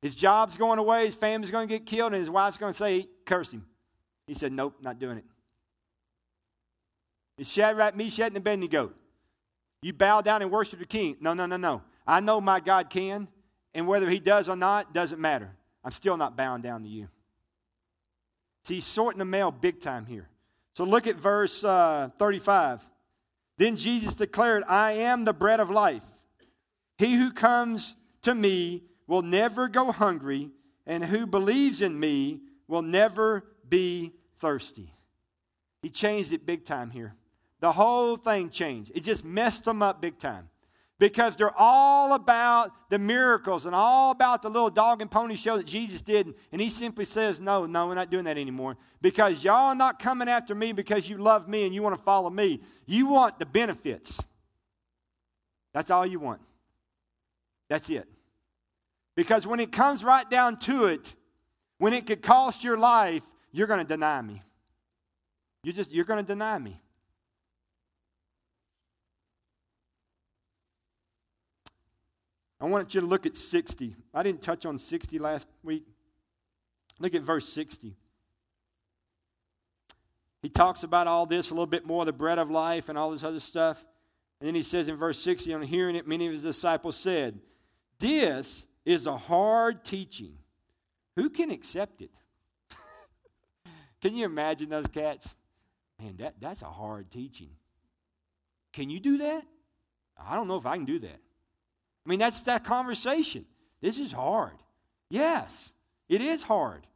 His 0.00 0.16
job's 0.16 0.56
going 0.56 0.80
away, 0.80 1.06
his 1.06 1.14
family's 1.14 1.52
going 1.52 1.68
to 1.68 1.72
get 1.72 1.86
killed, 1.86 2.12
and 2.12 2.20
his 2.20 2.28
wife's 2.28 2.56
going 2.56 2.72
to 2.72 2.78
say, 2.78 3.08
curse 3.24 3.52
him. 3.52 3.64
He 4.26 4.34
said, 4.34 4.50
Nope, 4.50 4.78
not 4.80 4.98
doing 4.98 5.18
it. 5.18 5.24
It's 7.38 7.48
Shadrach, 7.48 7.96
Meshach, 7.96 8.26
and 8.26 8.36
Abednego. 8.36 8.90
You 9.82 9.92
bow 9.92 10.20
down 10.20 10.42
and 10.42 10.50
worship 10.50 10.80
the 10.80 10.86
king. 10.86 11.16
No, 11.20 11.32
no, 11.32 11.46
no, 11.46 11.56
no. 11.56 11.82
I 12.04 12.18
know 12.18 12.40
my 12.40 12.58
God 12.58 12.90
can, 12.90 13.28
and 13.72 13.86
whether 13.86 14.10
he 14.10 14.18
does 14.18 14.48
or 14.48 14.56
not 14.56 14.92
doesn't 14.92 15.20
matter. 15.20 15.50
I'm 15.84 15.92
still 15.92 16.16
not 16.16 16.36
bowing 16.36 16.62
down 16.62 16.82
to 16.82 16.88
you. 16.88 17.08
See, 18.62 18.74
he's 18.76 18.86
sorting 18.86 19.18
the 19.18 19.24
mail 19.24 19.50
big 19.50 19.80
time 19.80 20.06
here. 20.06 20.28
So 20.74 20.84
look 20.84 21.06
at 21.06 21.16
verse 21.16 21.64
uh, 21.64 22.10
35. 22.18 22.88
Then 23.58 23.76
Jesus 23.76 24.14
declared, 24.14 24.64
I 24.68 24.92
am 24.92 25.24
the 25.24 25.32
bread 25.32 25.60
of 25.60 25.70
life. 25.70 26.04
He 26.96 27.14
who 27.14 27.30
comes 27.30 27.96
to 28.22 28.34
me 28.34 28.84
will 29.06 29.22
never 29.22 29.68
go 29.68 29.92
hungry, 29.92 30.50
and 30.86 31.04
who 31.04 31.26
believes 31.26 31.82
in 31.82 31.98
me 31.98 32.40
will 32.68 32.82
never 32.82 33.44
be 33.68 34.12
thirsty. 34.38 34.94
He 35.82 35.90
changed 35.90 36.32
it 36.32 36.46
big 36.46 36.64
time 36.64 36.90
here. 36.90 37.14
The 37.60 37.72
whole 37.72 38.16
thing 38.16 38.50
changed. 38.50 38.92
It 38.94 39.02
just 39.02 39.24
messed 39.24 39.64
them 39.64 39.82
up 39.82 40.00
big 40.00 40.18
time. 40.18 40.48
Because 41.02 41.34
they're 41.34 41.58
all 41.58 42.12
about 42.14 42.70
the 42.88 42.96
miracles 42.96 43.66
and 43.66 43.74
all 43.74 44.12
about 44.12 44.40
the 44.40 44.48
little 44.48 44.70
dog 44.70 45.02
and 45.02 45.10
pony 45.10 45.34
show 45.34 45.56
that 45.56 45.66
Jesus 45.66 46.00
did. 46.00 46.32
And 46.52 46.60
he 46.60 46.70
simply 46.70 47.04
says, 47.04 47.40
No, 47.40 47.66
no, 47.66 47.88
we're 47.88 47.96
not 47.96 48.08
doing 48.08 48.22
that 48.26 48.38
anymore. 48.38 48.76
Because 49.00 49.42
y'all 49.42 49.70
are 49.70 49.74
not 49.74 49.98
coming 49.98 50.28
after 50.28 50.54
me 50.54 50.70
because 50.70 51.08
you 51.08 51.18
love 51.18 51.48
me 51.48 51.64
and 51.66 51.74
you 51.74 51.82
want 51.82 51.98
to 51.98 52.02
follow 52.04 52.30
me. 52.30 52.60
You 52.86 53.08
want 53.08 53.40
the 53.40 53.46
benefits. 53.46 54.22
That's 55.74 55.90
all 55.90 56.06
you 56.06 56.20
want. 56.20 56.40
That's 57.68 57.90
it. 57.90 58.06
Because 59.16 59.44
when 59.44 59.58
it 59.58 59.72
comes 59.72 60.04
right 60.04 60.30
down 60.30 60.56
to 60.60 60.84
it, 60.84 61.16
when 61.78 61.94
it 61.94 62.06
could 62.06 62.22
cost 62.22 62.62
your 62.62 62.78
life, 62.78 63.24
you're 63.50 63.66
going 63.66 63.80
to 63.80 63.84
deny 63.84 64.22
me. 64.22 64.40
You're 65.64 65.74
just 65.74 65.90
you're 65.90 66.04
going 66.04 66.24
to 66.24 66.32
deny 66.32 66.60
me. 66.60 66.80
I 72.62 72.66
want 72.66 72.94
you 72.94 73.00
to 73.00 73.06
look 73.08 73.26
at 73.26 73.36
60. 73.36 73.96
I 74.14 74.22
didn't 74.22 74.40
touch 74.40 74.64
on 74.64 74.78
60 74.78 75.18
last 75.18 75.48
week. 75.64 75.84
Look 77.00 77.12
at 77.12 77.22
verse 77.22 77.48
60. 77.48 77.96
He 80.42 80.48
talks 80.48 80.84
about 80.84 81.08
all 81.08 81.26
this 81.26 81.50
a 81.50 81.54
little 81.54 81.66
bit 81.66 81.84
more 81.84 82.04
the 82.04 82.12
bread 82.12 82.38
of 82.38 82.52
life 82.52 82.88
and 82.88 82.96
all 82.96 83.10
this 83.10 83.24
other 83.24 83.40
stuff. 83.40 83.84
And 84.40 84.46
then 84.46 84.54
he 84.54 84.62
says 84.62 84.86
in 84.86 84.94
verse 84.94 85.20
60, 85.20 85.52
on 85.54 85.62
hearing 85.62 85.96
it, 85.96 86.06
many 86.06 86.26
of 86.26 86.32
his 86.32 86.42
disciples 86.42 86.96
said, 86.96 87.40
This 87.98 88.68
is 88.84 89.08
a 89.08 89.16
hard 89.16 89.84
teaching. 89.84 90.38
Who 91.16 91.30
can 91.30 91.50
accept 91.50 92.00
it? 92.00 92.12
can 94.00 94.14
you 94.14 94.24
imagine 94.24 94.68
those 94.68 94.86
cats? 94.86 95.34
Man, 96.00 96.16
that, 96.18 96.34
that's 96.40 96.62
a 96.62 96.66
hard 96.66 97.10
teaching. 97.10 97.50
Can 98.72 98.88
you 98.88 99.00
do 99.00 99.18
that? 99.18 99.42
I 100.16 100.36
don't 100.36 100.46
know 100.46 100.56
if 100.56 100.66
I 100.66 100.76
can 100.76 100.84
do 100.84 101.00
that. 101.00 101.20
I 102.04 102.08
mean, 102.08 102.18
that's 102.18 102.40
that 102.40 102.64
conversation. 102.64 103.44
This 103.80 103.98
is 103.98 104.12
hard. 104.12 104.56
Yes, 105.08 105.72
it 106.08 106.20
is 106.20 106.42
hard. 106.42 106.86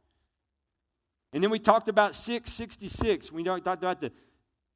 And 1.33 1.43
then 1.43 1.51
we 1.51 1.59
talked 1.59 1.87
about 1.87 2.15
666. 2.15 3.31
We 3.31 3.43
don't 3.43 3.63
talked 3.63 3.83
about 3.83 3.99
the 4.01 4.11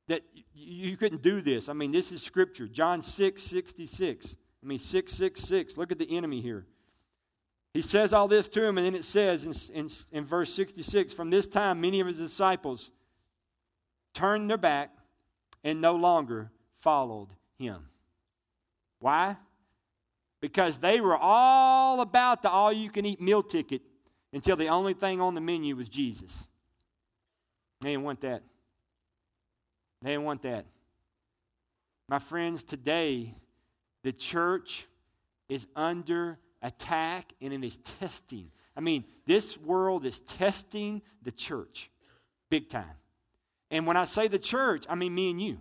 that 0.07 0.23
you 0.53 0.97
couldn't 0.97 1.21
do 1.21 1.41
this. 1.41 1.69
I 1.69 1.73
mean, 1.73 1.91
this 1.91 2.11
is 2.11 2.21
scripture. 2.21 2.67
John 2.67 3.01
6, 3.01 3.41
66. 3.41 4.35
I 4.61 4.65
mean, 4.65 4.77
666. 4.77 5.77
Look 5.77 5.91
at 5.91 6.00
the 6.00 6.17
enemy 6.17 6.41
here. 6.41 6.65
He 7.73 7.81
says 7.81 8.11
all 8.11 8.27
this 8.27 8.50
to 8.50 8.65
him, 8.65 8.77
and 8.77 8.85
then 8.85 8.95
it 8.95 9.05
says 9.05 9.69
in, 9.69 9.79
in, 9.79 9.89
in 10.11 10.25
verse 10.25 10.53
66 10.53 11.13
From 11.13 11.29
this 11.29 11.47
time, 11.47 11.79
many 11.79 12.01
of 12.01 12.07
his 12.07 12.17
disciples 12.17 12.91
turned 14.13 14.50
their 14.50 14.57
back 14.57 14.91
and 15.63 15.79
no 15.79 15.95
longer 15.95 16.51
followed 16.73 17.29
him. 17.57 17.88
Why? 19.00 19.38
Because 20.41 20.79
they 20.79 21.00
were 21.00 21.15
all 21.15 22.01
about 22.01 22.41
the 22.41 22.50
all 22.50 22.74
you 22.74 22.89
can 22.89 23.05
eat 23.05 23.21
meal 23.21 23.43
ticket 23.43 23.81
until 24.33 24.55
the 24.55 24.67
only 24.67 24.93
thing 24.93 25.21
on 25.21 25.36
the 25.36 25.41
menu 25.41 25.75
was 25.75 25.88
Jesus. 25.88 26.48
They 27.81 27.91
didn't 27.91 28.03
want 28.03 28.21
that. 28.21 28.43
They 30.01 30.12
didn't 30.12 30.25
want 30.25 30.41
that. 30.41 30.65
My 32.10 32.19
friends, 32.19 32.63
today, 32.63 33.36
the 34.03 34.12
church 34.12 34.88
is 35.48 35.67
under 35.75 36.39
attack 36.62 37.33
and 37.41 37.53
it 37.53 37.63
is 37.63 37.77
testing. 37.77 38.51
I 38.75 38.81
mean, 38.81 39.05
this 39.25 39.57
world 39.57 40.05
is 40.05 40.19
testing 40.21 41.01
the 41.21 41.31
church 41.31 41.89
big 42.50 42.69
time. 42.69 42.98
And 43.69 43.88
when 43.88 43.98
I 43.98 44.05
say 44.05 44.27
the 44.27 44.39
church, 44.39 44.86
I 44.89 44.95
mean 44.95 45.15
me 45.15 45.31
and 45.31 45.41
you. 45.41 45.60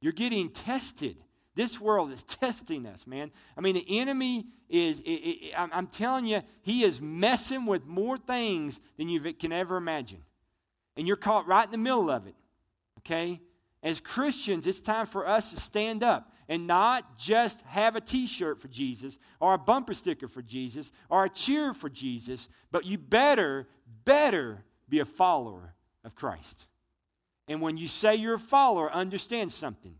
You're 0.00 0.12
getting 0.12 0.48
tested. 0.50 1.16
This 1.60 1.78
world 1.78 2.10
is 2.10 2.22
testing 2.40 2.86
us, 2.86 3.06
man. 3.06 3.30
I 3.54 3.60
mean, 3.60 3.74
the 3.74 3.98
enemy 3.98 4.46
is, 4.70 5.00
it, 5.00 5.10
it, 5.10 5.54
I'm 5.54 5.88
telling 5.88 6.24
you, 6.24 6.40
he 6.62 6.84
is 6.84 7.02
messing 7.02 7.66
with 7.66 7.84
more 7.84 8.16
things 8.16 8.80
than 8.96 9.10
you 9.10 9.20
can 9.34 9.52
ever 9.52 9.76
imagine. 9.76 10.22
And 10.96 11.06
you're 11.06 11.18
caught 11.18 11.46
right 11.46 11.66
in 11.66 11.70
the 11.70 11.76
middle 11.76 12.10
of 12.10 12.26
it, 12.26 12.34
okay? 13.00 13.42
As 13.82 14.00
Christians, 14.00 14.66
it's 14.66 14.80
time 14.80 15.04
for 15.04 15.28
us 15.28 15.50
to 15.50 15.60
stand 15.60 16.02
up 16.02 16.32
and 16.48 16.66
not 16.66 17.18
just 17.18 17.60
have 17.66 17.94
a 17.94 18.00
t 18.00 18.26
shirt 18.26 18.62
for 18.62 18.68
Jesus 18.68 19.18
or 19.38 19.52
a 19.52 19.58
bumper 19.58 19.92
sticker 19.92 20.28
for 20.28 20.40
Jesus 20.40 20.92
or 21.10 21.26
a 21.26 21.28
cheer 21.28 21.74
for 21.74 21.90
Jesus, 21.90 22.48
but 22.70 22.86
you 22.86 22.96
better, 22.96 23.68
better 24.06 24.64
be 24.88 25.00
a 25.00 25.04
follower 25.04 25.74
of 26.04 26.14
Christ. 26.14 26.68
And 27.48 27.60
when 27.60 27.76
you 27.76 27.86
say 27.86 28.14
you're 28.14 28.36
a 28.36 28.38
follower, 28.38 28.90
understand 28.90 29.52
something. 29.52 29.96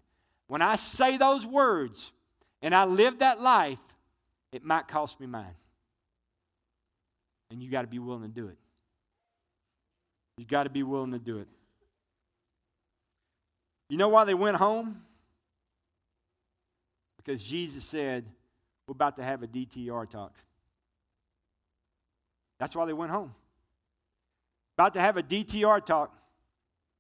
When 0.51 0.63
I 0.63 0.75
say 0.75 1.17
those 1.17 1.47
words 1.47 2.11
and 2.61 2.75
I 2.75 2.85
live 2.85 3.21
that 3.21 3.41
life, 3.41 3.79
it 4.51 4.65
might 4.65 4.89
cost 4.89 5.21
me 5.21 5.29
mine. 5.29 5.55
And 7.53 7.63
you 7.63 7.71
got 7.71 7.83
to 7.83 7.87
be 7.87 8.01
willing 8.01 8.23
to 8.23 8.29
do 8.29 8.49
it. 8.49 8.57
You 10.39 10.45
got 10.45 10.65
to 10.65 10.69
be 10.69 10.83
willing 10.83 11.13
to 11.13 11.21
do 11.21 11.39
it. 11.39 11.47
You 13.91 13.97
know 13.97 14.09
why 14.09 14.25
they 14.25 14.35
went 14.35 14.57
home? 14.57 15.01
Because 17.17 17.41
Jesus 17.45 17.85
said, 17.85 18.25
We're 18.89 18.95
about 18.95 19.15
to 19.19 19.23
have 19.23 19.45
a 19.45 19.47
DTR 19.47 20.11
talk. 20.11 20.35
That's 22.59 22.75
why 22.75 22.87
they 22.87 22.93
went 22.93 23.13
home. 23.13 23.33
About 24.77 24.95
to 24.95 25.01
have 25.01 25.17
a 25.17 25.23
DTR 25.23 25.85
talk. 25.87 26.20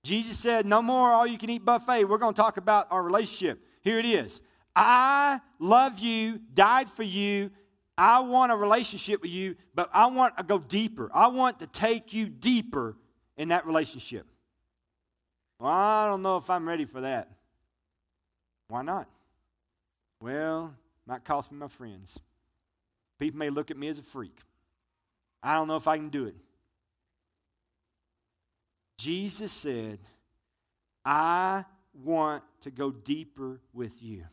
Jesus 0.02 0.38
said, 0.38 0.66
No 0.66 0.82
more 0.82 1.10
all 1.10 1.26
you 1.26 1.38
can 1.38 1.50
eat 1.50 1.64
buffet. 1.64 2.04
We're 2.04 2.18
going 2.18 2.34
to 2.34 2.40
talk 2.40 2.56
about 2.56 2.86
our 2.90 3.02
relationship. 3.02 3.60
Here 3.82 3.98
it 3.98 4.06
is 4.06 4.40
I 4.74 5.40
love 5.58 5.98
you, 5.98 6.40
died 6.54 6.88
for 6.88 7.02
you. 7.02 7.50
I 7.98 8.20
want 8.20 8.50
a 8.50 8.56
relationship 8.56 9.20
with 9.20 9.30
you, 9.30 9.56
but 9.74 9.90
I 9.92 10.06
want 10.06 10.38
to 10.38 10.42
go 10.42 10.58
deeper. 10.58 11.10
I 11.12 11.26
want 11.26 11.58
to 11.58 11.66
take 11.66 12.14
you 12.14 12.30
deeper 12.30 12.96
in 13.36 13.48
that 13.48 13.66
relationship. 13.66 14.26
Well, 15.58 15.70
I 15.70 16.08
don't 16.08 16.22
know 16.22 16.38
if 16.38 16.48
I'm 16.48 16.66
ready 16.66 16.86
for 16.86 17.02
that. 17.02 17.28
Why 18.68 18.80
not? 18.80 19.06
Well, 20.18 20.74
might 21.06 21.24
cost 21.24 21.52
me 21.52 21.58
my 21.58 21.68
friends. 21.68 22.18
People 23.18 23.38
may 23.38 23.50
look 23.50 23.70
at 23.70 23.76
me 23.76 23.88
as 23.88 23.98
a 23.98 24.02
freak. 24.02 24.38
I 25.42 25.54
don't 25.54 25.68
know 25.68 25.76
if 25.76 25.86
I 25.86 25.98
can 25.98 26.08
do 26.08 26.24
it. 26.24 26.36
Jesus 29.00 29.50
said, 29.50 29.98
I 31.06 31.64
want 31.94 32.42
to 32.60 32.70
go 32.70 32.90
deeper 32.90 33.58
with 33.72 34.02
you. 34.02 34.24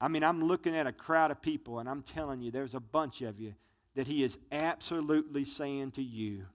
I 0.00 0.08
mean, 0.08 0.24
I'm 0.24 0.42
looking 0.42 0.74
at 0.74 0.88
a 0.88 0.92
crowd 0.92 1.30
of 1.30 1.40
people, 1.40 1.78
and 1.78 1.88
I'm 1.88 2.02
telling 2.02 2.40
you, 2.42 2.50
there's 2.50 2.74
a 2.74 2.80
bunch 2.80 3.22
of 3.22 3.38
you 3.38 3.54
that 3.94 4.08
He 4.08 4.24
is 4.24 4.40
absolutely 4.50 5.44
saying 5.44 5.92
to 5.92 6.02
you, 6.02 6.46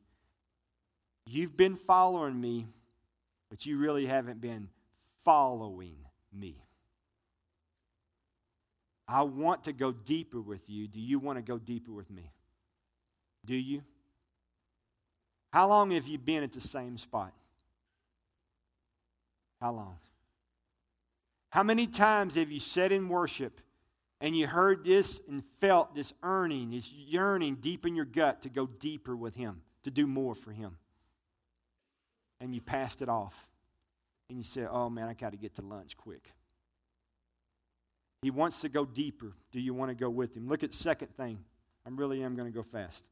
You've 1.25 1.55
been 1.55 1.77
following 1.77 2.41
me, 2.41 2.67
but 3.49 3.65
you 3.65 3.77
really 3.77 4.05
haven't 4.05 4.41
been 4.41 4.67
following 5.23 5.95
me. 6.33 6.65
I 9.07 9.21
want 9.21 9.63
to 9.65 9.73
go 9.73 9.93
deeper 9.93 10.41
with 10.41 10.69
you. 10.69 10.89
Do 10.89 10.99
you 10.99 11.17
want 11.17 11.37
to 11.37 11.43
go 11.43 11.57
deeper 11.57 11.93
with 11.93 12.09
me? 12.11 12.33
Do 13.45 13.55
you? 13.55 13.83
How 15.51 15.67
long 15.67 15.91
have 15.91 16.07
you 16.07 16.17
been 16.17 16.43
at 16.43 16.53
the 16.53 16.61
same 16.61 16.97
spot? 16.97 17.33
How 19.59 19.71
long? 19.73 19.97
How 21.49 21.63
many 21.63 21.85
times 21.85 22.35
have 22.35 22.49
you 22.49 22.59
sat 22.59 22.91
in 22.91 23.09
worship 23.09 23.59
and 24.21 24.35
you 24.35 24.47
heard 24.47 24.85
this 24.85 25.19
and 25.27 25.43
felt 25.43 25.93
this 25.93 26.13
earning, 26.23 26.71
this 26.71 26.89
yearning 26.91 27.55
deep 27.55 27.85
in 27.85 27.95
your 27.95 28.05
gut 28.05 28.41
to 28.43 28.49
go 28.49 28.65
deeper 28.65 29.15
with 29.15 29.35
Him, 29.35 29.61
to 29.83 29.91
do 29.91 30.07
more 30.07 30.33
for 30.33 30.51
Him? 30.51 30.77
And 32.39 32.55
you 32.55 32.61
passed 32.61 33.01
it 33.01 33.09
off. 33.09 33.47
And 34.29 34.37
you 34.37 34.45
said, 34.45 34.69
Oh 34.71 34.89
man, 34.89 35.09
I 35.09 35.13
got 35.13 35.31
to 35.31 35.37
get 35.37 35.55
to 35.55 35.61
lunch 35.61 35.97
quick. 35.97 36.31
He 38.21 38.31
wants 38.31 38.61
to 38.61 38.69
go 38.69 38.85
deeper. 38.85 39.33
Do 39.51 39.59
you 39.59 39.73
want 39.73 39.89
to 39.89 39.95
go 39.95 40.09
with 40.09 40.37
Him? 40.37 40.47
Look 40.47 40.63
at 40.63 40.73
second 40.73 41.09
thing. 41.17 41.39
I 41.85 41.89
really 41.89 42.23
am 42.23 42.35
going 42.35 42.49
to 42.49 42.55
go 42.55 42.63
fast. 42.63 43.03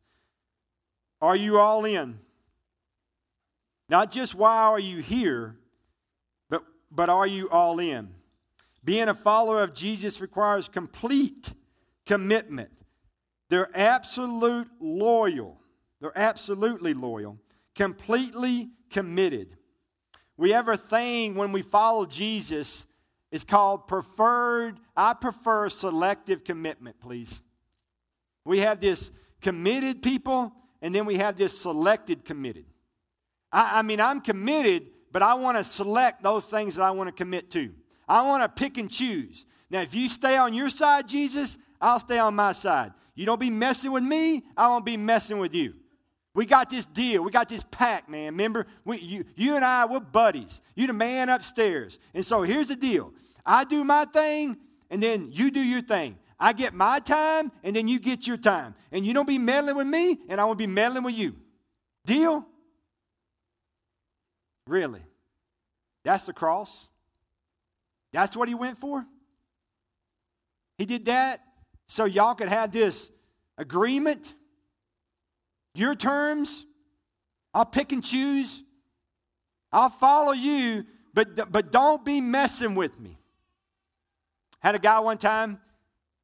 Are 1.22 1.36
you 1.36 1.60
all 1.60 1.84
in? 1.84 2.20
Not 3.90 4.12
just 4.12 4.36
why 4.36 4.64
are 4.64 4.80
you 4.80 5.02
here, 5.02 5.58
but, 6.50 6.64
but 6.92 7.10
are 7.10 7.28
you 7.28 7.50
all 7.50 7.80
in? 7.80 8.10
Being 8.84 9.10
a 9.10 9.16
follower 9.16 9.62
of 9.62 9.74
Jesus 9.74 10.22
requires 10.22 10.70
complete 10.70 11.54
commitment. 12.06 12.70
They're 13.50 13.70
absolute 13.76 14.68
loyal. 14.80 15.60
They're 16.00 16.18
absolutely 16.18 16.94
loyal, 16.94 17.40
completely 17.76 18.70
committed. 18.90 19.58
We 20.38 20.52
have 20.52 20.70
a 20.70 20.78
thing 20.78 21.36
when 21.36 21.52
we 21.52 21.62
follow 21.62 22.06
Jesus, 22.06 22.88
it's 23.32 23.44
called 23.44 23.88
preferred, 23.88 24.80
I 24.96 25.14
prefer 25.14 25.68
selective 25.68 26.46
commitment, 26.46 27.02
please. 27.02 27.42
We 28.46 28.60
have 28.60 28.80
this 28.80 29.12
committed 29.42 30.02
people, 30.02 30.54
and 30.82 30.96
then 30.96 31.06
we 31.06 31.16
have 31.16 31.36
this 31.36 31.60
selected 31.60 32.24
committed. 32.24 32.66
I, 33.52 33.80
I 33.80 33.82
mean, 33.82 34.00
I'm 34.00 34.22
committed, 34.22 34.88
but 35.12 35.22
I 35.22 35.34
want 35.34 35.58
to 35.58 35.64
select 35.64 36.24
those 36.24 36.46
things 36.46 36.76
that 36.76 36.84
I 36.84 36.92
want 36.92 37.08
to 37.08 37.12
commit 37.12 37.52
to. 37.52 37.72
I 38.08 38.22
want 38.24 38.44
to 38.44 38.50
pick 38.50 38.78
and 38.78 38.90
choose. 38.90 39.46
Now, 39.70 39.82
if 39.82 39.94
you 39.94 40.10
stay 40.10 40.38
on 40.38 40.54
your 40.54 40.70
side, 40.70 41.08
Jesus, 41.08 41.58
I'll 41.80 42.00
stay 42.00 42.20
on 42.20 42.36
my 42.36 42.52
side. 42.52 42.94
You 43.16 43.26
don't 43.26 43.40
be 43.40 43.50
messing 43.50 43.92
with 43.92 44.04
me, 44.04 44.44
I 44.56 44.68
won't 44.68 44.86
be 44.86 44.98
messing 44.98 45.40
with 45.40 45.54
you. 45.54 45.76
We 46.34 46.46
got 46.46 46.70
this 46.70 46.86
deal. 46.86 47.24
We 47.24 47.32
got 47.32 47.50
this 47.50 47.66
pact, 47.70 48.08
man. 48.08 48.34
Remember, 48.34 48.68
we, 48.86 49.00
you, 49.00 49.26
you 49.36 49.56
and 49.56 49.66
I, 49.66 49.86
we're 49.86 50.00
buddies. 50.00 50.62
You're 50.76 50.88
the 50.88 50.94
man 50.94 51.28
upstairs. 51.28 52.00
And 52.14 52.26
so 52.26 52.44
here's 52.44 52.68
the 52.68 52.76
deal. 52.76 53.14
I 53.46 53.64
do 53.64 53.84
my 53.84 54.06
thing, 54.06 54.58
and 54.90 55.02
then 55.02 55.32
you 55.32 55.52
do 55.52 55.60
your 55.60 55.82
thing. 55.82 56.18
I 56.40 56.54
get 56.54 56.74
my 56.74 57.00
time, 57.00 57.52
and 57.64 57.76
then 57.76 57.88
you 57.88 58.00
get 58.00 58.26
your 58.26 58.38
time. 58.38 58.76
And 58.92 59.06
you 59.06 59.14
don't 59.14 59.28
be 59.28 59.40
meddling 59.40 59.76
with 59.76 59.88
me, 59.88 60.20
and 60.30 60.40
I 60.40 60.46
won't 60.46 60.58
be 60.58 60.68
meddling 60.68 61.04
with 61.04 61.16
you. 61.16 61.36
Deal? 62.06 62.46
Really? 64.70 65.02
That's 66.04 66.26
the 66.26 66.34
cross? 66.34 66.90
That's 68.14 68.38
what 68.38 68.48
he 68.48 68.54
went 68.54 68.78
for? 68.78 69.04
He 70.78 70.86
did 70.86 71.06
that 71.06 71.40
so 71.88 72.06
y'all 72.06 72.36
could 72.36 72.50
have 72.50 72.72
this 72.72 73.12
agreement, 73.58 74.36
your 75.74 75.96
terms. 75.96 76.68
I'll 77.52 77.66
pick 77.66 77.92
and 77.92 78.04
choose. 78.04 78.62
I'll 79.72 79.90
follow 79.90 80.34
you, 80.34 80.86
but, 81.16 81.52
but 81.52 81.72
don't 81.72 82.06
be 82.06 82.22
messing 82.22 82.76
with 82.76 83.00
me. 83.00 83.18
Had 84.60 84.76
a 84.76 84.80
guy 84.80 85.00
one 85.00 85.18
time, 85.18 85.60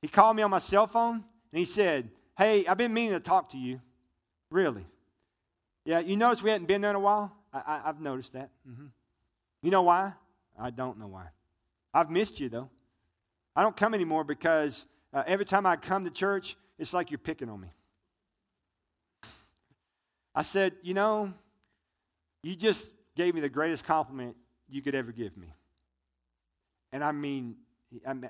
he 0.03 0.07
called 0.07 0.35
me 0.35 0.43
on 0.43 0.51
my 0.51 0.59
cell 0.59 0.85
phone 0.85 1.15
and 1.15 1.59
he 1.59 1.65
said, 1.65 2.11
Hey, 2.37 2.67
I've 2.67 2.77
been 2.77 2.93
meaning 2.93 3.13
to 3.13 3.19
talk 3.19 3.49
to 3.49 3.57
you. 3.57 3.81
Really? 4.51 4.85
Yeah, 5.83 5.99
you 5.99 6.15
notice 6.15 6.43
we 6.43 6.51
hadn't 6.51 6.67
been 6.67 6.81
there 6.81 6.91
in 6.91 6.95
a 6.95 6.99
while? 6.99 7.35
I, 7.65 7.81
have 7.85 8.01
noticed 8.01 8.33
that. 8.33 8.49
Mm-hmm. 8.69 8.87
You 9.61 9.71
know 9.71 9.83
why? 9.83 10.13
I 10.59 10.69
don't 10.71 10.99
know 10.99 11.07
why. 11.07 11.27
I've 11.93 12.09
missed 12.09 12.39
you, 12.39 12.49
though. 12.49 12.69
I 13.55 13.61
don't 13.61 13.75
come 13.75 13.93
anymore 13.93 14.23
because 14.23 14.85
uh, 15.13 15.23
every 15.25 15.45
time 15.45 15.65
I 15.65 15.75
come 15.77 16.03
to 16.03 16.11
church, 16.11 16.57
it's 16.77 16.93
like 16.93 17.09
you're 17.09 17.17
picking 17.17 17.49
on 17.49 17.61
me. 17.61 17.69
I 20.33 20.41
said, 20.41 20.73
You 20.81 20.93
know, 20.93 21.33
you 22.43 22.55
just 22.55 22.93
gave 23.15 23.33
me 23.33 23.41
the 23.41 23.49
greatest 23.49 23.85
compliment 23.85 24.35
you 24.69 24.81
could 24.81 24.95
ever 24.95 25.11
give 25.11 25.37
me. 25.37 25.53
And 26.91 27.03
I 27.03 27.11
mean, 27.11 27.55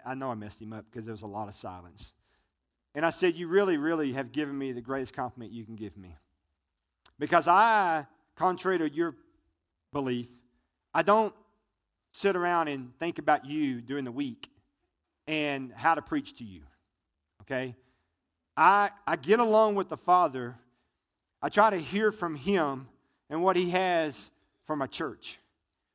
I 0.05 0.13
know 0.13 0.29
I 0.29 0.35
messed 0.35 0.61
him 0.61 0.73
up 0.73 0.85
because 0.89 1.05
there 1.05 1.13
was 1.13 1.23
a 1.23 1.27
lot 1.27 1.47
of 1.47 1.55
silence. 1.55 2.13
And 2.93 3.05
I 3.05 3.09
said, 3.09 3.35
You 3.35 3.47
really, 3.47 3.77
really 3.77 4.13
have 4.13 4.31
given 4.31 4.57
me 4.57 4.71
the 4.71 4.81
greatest 4.81 5.13
compliment 5.13 5.51
you 5.51 5.65
can 5.65 5.75
give 5.75 5.97
me. 5.97 6.15
Because 7.17 7.47
I, 7.47 8.05
contrary 8.35 8.77
to 8.79 8.89
your 8.89 9.15
belief, 9.91 10.27
I 10.93 11.01
don't 11.01 11.33
sit 12.11 12.35
around 12.35 12.67
and 12.67 12.97
think 12.99 13.19
about 13.19 13.45
you 13.45 13.81
during 13.81 14.05
the 14.05 14.11
week 14.11 14.49
and 15.27 15.71
how 15.73 15.95
to 15.95 16.01
preach 16.01 16.37
to 16.37 16.43
you. 16.43 16.61
Okay? 17.41 17.75
I, 18.55 18.89
I 19.05 19.15
get 19.15 19.39
along 19.39 19.75
with 19.75 19.89
the 19.89 19.97
Father. 19.97 20.55
I 21.41 21.49
try 21.49 21.69
to 21.69 21.77
hear 21.77 22.11
from 22.11 22.35
Him 22.35 22.87
and 23.29 23.43
what 23.43 23.55
He 23.55 23.71
has 23.71 24.31
for 24.63 24.75
my 24.75 24.87
church, 24.87 25.39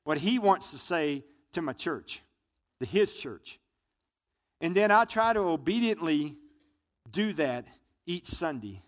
what 0.05 0.19
He 0.19 0.39
wants 0.39 0.71
to 0.73 0.79
say 0.79 1.25
to 1.53 1.63
my 1.63 1.73
church, 1.73 2.23
to 2.81 2.87
His 2.87 3.15
church. 3.15 3.59
And 4.61 4.75
then 4.75 4.91
I 4.91 5.05
try 5.05 5.33
to 5.33 5.41
obediently 5.41 6.37
do 7.11 7.33
that 7.35 7.67
each 8.07 8.27
Sunday 8.27 8.83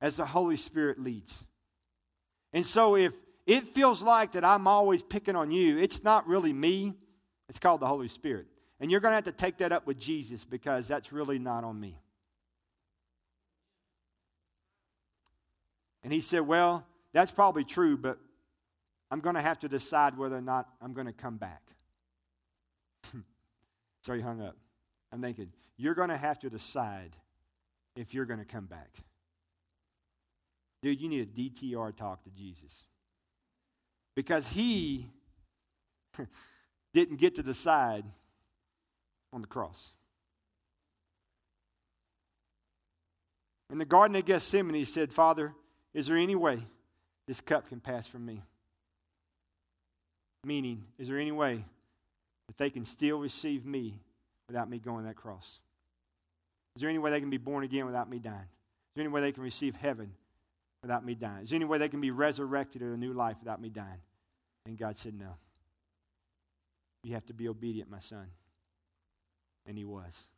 as 0.00 0.16
the 0.16 0.26
Holy 0.26 0.56
Spirit 0.56 1.00
leads. 1.02 1.44
And 2.56 2.64
so 2.64 2.96
if 2.96 3.12
it 3.46 3.64
feels 3.64 4.00
like 4.00 4.32
that 4.32 4.42
I'm 4.42 4.66
always 4.66 5.02
picking 5.02 5.36
on 5.36 5.50
you, 5.50 5.76
it's 5.76 6.02
not 6.02 6.26
really 6.26 6.54
me, 6.54 6.94
it's 7.50 7.58
called 7.58 7.82
the 7.82 7.86
Holy 7.86 8.08
Spirit. 8.08 8.46
And 8.80 8.90
you're 8.90 9.00
going 9.00 9.10
to 9.10 9.16
have 9.16 9.24
to 9.24 9.32
take 9.32 9.58
that 9.58 9.72
up 9.72 9.86
with 9.86 9.98
Jesus 9.98 10.42
because 10.42 10.88
that's 10.88 11.12
really 11.12 11.38
not 11.38 11.64
on 11.64 11.78
me. 11.78 12.00
And 16.02 16.10
he 16.14 16.22
said, 16.22 16.40
Well, 16.40 16.86
that's 17.12 17.30
probably 17.30 17.62
true, 17.62 17.98
but 17.98 18.18
I'm 19.10 19.20
going 19.20 19.36
to 19.36 19.42
have 19.42 19.58
to 19.58 19.68
decide 19.68 20.16
whether 20.16 20.36
or 20.36 20.40
not 20.40 20.66
I'm 20.80 20.94
going 20.94 21.08
to 21.08 21.12
come 21.12 21.36
back. 21.36 21.60
so 24.02 24.14
he 24.14 24.22
hung 24.22 24.40
up. 24.40 24.56
I'm 25.12 25.20
thinking, 25.20 25.52
You're 25.76 25.94
going 25.94 26.08
to 26.08 26.16
have 26.16 26.38
to 26.38 26.48
decide 26.48 27.16
if 27.96 28.14
you're 28.14 28.24
going 28.24 28.40
to 28.40 28.46
come 28.46 28.64
back. 28.64 28.96
Dude, 30.82 31.00
you 31.00 31.08
need 31.08 31.20
a 31.20 31.26
DTR 31.26 31.94
talk 31.96 32.22
to 32.24 32.30
Jesus. 32.30 32.84
Because 34.14 34.48
he 34.48 35.08
didn't 36.94 37.16
get 37.16 37.34
to 37.36 37.42
decide 37.42 38.04
on 39.32 39.40
the 39.40 39.46
cross. 39.46 39.92
In 43.70 43.78
the 43.78 43.84
Garden 43.84 44.16
of 44.16 44.24
Gethsemane, 44.24 44.74
he 44.74 44.84
said, 44.84 45.12
Father, 45.12 45.52
is 45.92 46.06
there 46.06 46.16
any 46.16 46.36
way 46.36 46.62
this 47.26 47.40
cup 47.40 47.68
can 47.68 47.80
pass 47.80 48.06
from 48.06 48.24
me? 48.24 48.42
Meaning, 50.44 50.84
is 50.98 51.08
there 51.08 51.18
any 51.18 51.32
way 51.32 51.64
that 52.46 52.56
they 52.56 52.70
can 52.70 52.84
still 52.84 53.18
receive 53.18 53.66
me 53.66 53.98
without 54.46 54.70
me 54.70 54.78
going 54.78 55.04
that 55.06 55.16
cross? 55.16 55.58
Is 56.76 56.80
there 56.80 56.88
any 56.88 56.98
way 56.98 57.10
they 57.10 57.20
can 57.20 57.30
be 57.30 57.38
born 57.38 57.64
again 57.64 57.86
without 57.86 58.08
me 58.08 58.18
dying? 58.18 58.36
Is 58.36 58.94
there 58.94 59.04
any 59.04 59.12
way 59.12 59.20
they 59.20 59.32
can 59.32 59.42
receive 59.42 59.74
heaven 59.74 60.12
without 60.86 61.04
me 61.04 61.14
dying? 61.14 61.44
Is 61.44 61.50
there 61.50 61.56
any 61.56 61.64
way 61.64 61.78
they 61.78 61.88
can 61.88 62.00
be 62.00 62.10
resurrected 62.10 62.80
to 62.80 62.92
a 62.92 62.96
new 62.96 63.12
life 63.12 63.36
without 63.40 63.60
me 63.60 63.68
dying? 63.68 64.00
And 64.64 64.78
God 64.78 64.96
said, 64.96 65.14
No. 65.14 65.36
You 67.02 67.14
have 67.14 67.26
to 67.26 67.34
be 67.34 67.48
obedient, 67.48 67.90
my 67.90 67.98
son. 67.98 68.26
And 69.66 69.76
he 69.76 69.84
was. 69.84 70.28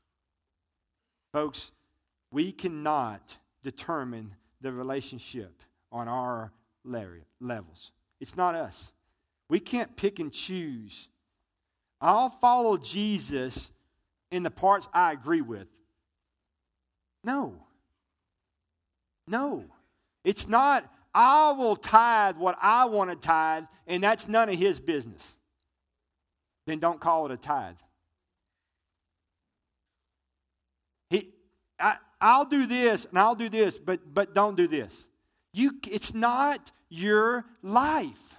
Folks, 1.33 1.73
we 2.31 2.53
cannot 2.53 3.37
determine 3.63 4.35
the 4.61 4.73
relationship 4.73 5.63
on 5.93 6.09
our 6.09 6.53
levels. 6.85 7.93
It's 8.21 8.37
not 8.37 8.55
us. 8.55 8.93
We 9.49 9.61
can't 9.61 9.97
pick 9.97 10.19
and 10.19 10.33
choose. 10.33 11.09
I'll 12.01 12.29
follow 12.29 12.77
Jesus 12.77 13.71
in 14.31 14.43
the 14.43 14.51
parts 14.51 14.89
I 14.93 15.13
agree 15.13 15.41
with. 15.41 15.69
No. 17.25 17.55
No. 19.27 19.65
It's 20.29 20.47
not, 20.47 20.85
I 21.15 21.53
will 21.53 21.75
tithe 21.75 22.37
what 22.37 22.59
I 22.61 22.85
want 22.85 23.09
to 23.09 23.17
tithe, 23.17 23.65
and 23.87 24.05
that's 24.05 24.29
none 24.29 24.51
of 24.51 24.57
his 24.57 24.79
business. 24.79 25.39
Then 26.67 26.81
don't 26.81 27.01
call 27.01 27.25
it 27.25 27.33
a 27.33 27.39
tithe. 27.39 27.77
He, 31.09 31.31
I, 31.81 31.97
I'll 32.21 32.45
do 32.45 32.67
this 32.67 33.07
and 33.07 33.19
I'll 33.19 33.37
do 33.37 33.49
this, 33.49 33.79
but, 33.79 34.01
but 34.13 34.35
don't 34.35 34.55
do 34.55 34.69
this. 34.69 35.09
You, 35.55 35.79
it's 35.91 36.13
not 36.13 36.73
your 36.91 37.47
life. 37.63 38.37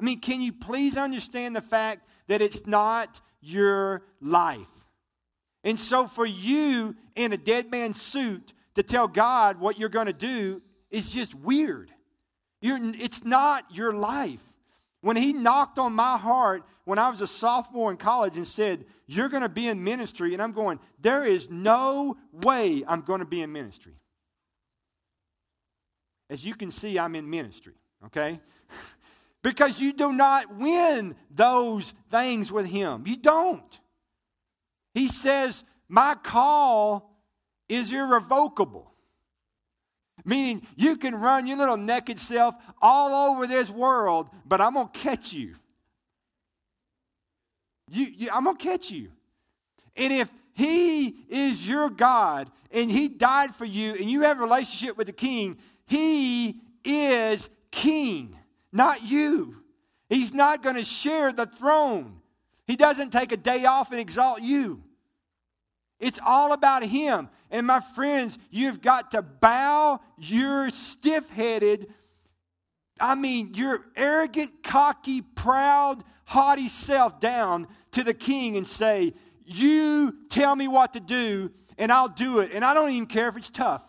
I 0.00 0.04
mean, 0.04 0.18
can 0.18 0.40
you 0.40 0.52
please 0.52 0.96
understand 0.96 1.54
the 1.54 1.60
fact 1.60 2.00
that 2.26 2.42
it's 2.42 2.66
not 2.66 3.20
your 3.40 4.02
life? 4.20 4.88
And 5.62 5.78
so, 5.78 6.08
for 6.08 6.26
you 6.26 6.96
in 7.14 7.32
a 7.32 7.36
dead 7.36 7.70
man's 7.70 8.02
suit 8.02 8.52
to 8.74 8.82
tell 8.82 9.06
God 9.06 9.60
what 9.60 9.78
you're 9.78 9.88
going 9.88 10.06
to 10.06 10.12
do 10.12 10.62
is 10.90 11.10
just 11.10 11.34
weird. 11.34 11.90
You're, 12.60 12.78
it's 12.94 13.24
not 13.24 13.64
your 13.70 13.92
life. 13.92 14.42
When 15.00 15.16
He 15.16 15.32
knocked 15.32 15.78
on 15.78 15.92
my 15.92 16.16
heart 16.16 16.64
when 16.86 16.98
I 17.00 17.10
was 17.10 17.20
a 17.20 17.26
sophomore 17.26 17.90
in 17.90 17.96
college 17.96 18.36
and 18.36 18.46
said, 18.46 18.86
You're 19.06 19.28
going 19.28 19.42
to 19.42 19.48
be 19.48 19.68
in 19.68 19.84
ministry. 19.84 20.32
And 20.32 20.42
I'm 20.42 20.52
going, 20.52 20.80
There 21.00 21.24
is 21.24 21.50
no 21.50 22.16
way 22.32 22.82
I'm 22.86 23.02
going 23.02 23.20
to 23.20 23.26
be 23.26 23.42
in 23.42 23.52
ministry. 23.52 23.94
As 26.30 26.44
you 26.44 26.54
can 26.54 26.70
see, 26.70 26.98
I'm 26.98 27.14
in 27.14 27.28
ministry, 27.28 27.74
okay? 28.06 28.40
because 29.42 29.80
you 29.80 29.92
do 29.92 30.12
not 30.12 30.56
win 30.56 31.14
those 31.30 31.92
things 32.10 32.50
with 32.50 32.66
Him. 32.66 33.04
You 33.06 33.16
don't. 33.16 33.80
He 34.94 35.08
says, 35.08 35.64
My 35.88 36.14
call 36.14 37.12
is 37.68 37.92
irrevocable. 37.92 38.92
Meaning, 40.26 40.66
you 40.74 40.96
can 40.96 41.14
run 41.14 41.46
your 41.46 41.56
little 41.56 41.76
naked 41.76 42.18
self 42.18 42.56
all 42.82 43.30
over 43.30 43.46
this 43.46 43.70
world, 43.70 44.28
but 44.44 44.60
I'm 44.60 44.74
going 44.74 44.88
to 44.88 44.98
catch 44.98 45.32
you. 45.32 45.54
You, 47.88 48.06
you, 48.06 48.28
I'm 48.32 48.42
going 48.42 48.56
to 48.56 48.62
catch 48.62 48.90
you. 48.90 49.12
And 49.96 50.12
if 50.12 50.28
He 50.52 51.14
is 51.28 51.66
your 51.66 51.88
God 51.88 52.50
and 52.72 52.90
He 52.90 53.08
died 53.08 53.54
for 53.54 53.64
you 53.64 53.92
and 53.92 54.10
you 54.10 54.22
have 54.22 54.40
a 54.40 54.42
relationship 54.42 54.98
with 54.98 55.06
the 55.06 55.12
King, 55.12 55.58
He 55.86 56.60
is 56.84 57.48
King, 57.70 58.36
not 58.72 59.08
you. 59.08 59.62
He's 60.10 60.34
not 60.34 60.60
going 60.60 60.76
to 60.76 60.84
share 60.84 61.32
the 61.32 61.46
throne. 61.46 62.20
He 62.66 62.74
doesn't 62.74 63.10
take 63.10 63.30
a 63.30 63.36
day 63.36 63.64
off 63.64 63.92
and 63.92 64.00
exalt 64.00 64.42
you. 64.42 64.82
It's 65.98 66.18
all 66.24 66.52
about 66.52 66.84
Him. 66.84 67.28
And 67.50 67.66
my 67.66 67.80
friends, 67.80 68.38
you've 68.50 68.80
got 68.80 69.12
to 69.12 69.22
bow 69.22 70.00
your 70.18 70.70
stiff 70.70 71.28
headed, 71.30 71.92
I 72.98 73.14
mean, 73.14 73.54
your 73.54 73.84
arrogant, 73.94 74.62
cocky, 74.62 75.20
proud, 75.20 76.02
haughty 76.24 76.68
self 76.68 77.20
down 77.20 77.68
to 77.92 78.02
the 78.02 78.14
king 78.14 78.56
and 78.56 78.66
say, 78.66 79.14
You 79.44 80.14
tell 80.30 80.56
me 80.56 80.66
what 80.66 80.94
to 80.94 81.00
do, 81.00 81.52
and 81.78 81.92
I'll 81.92 82.08
do 82.08 82.40
it. 82.40 82.52
And 82.54 82.64
I 82.64 82.74
don't 82.74 82.90
even 82.90 83.06
care 83.06 83.28
if 83.28 83.36
it's 83.36 83.50
tough. 83.50 83.82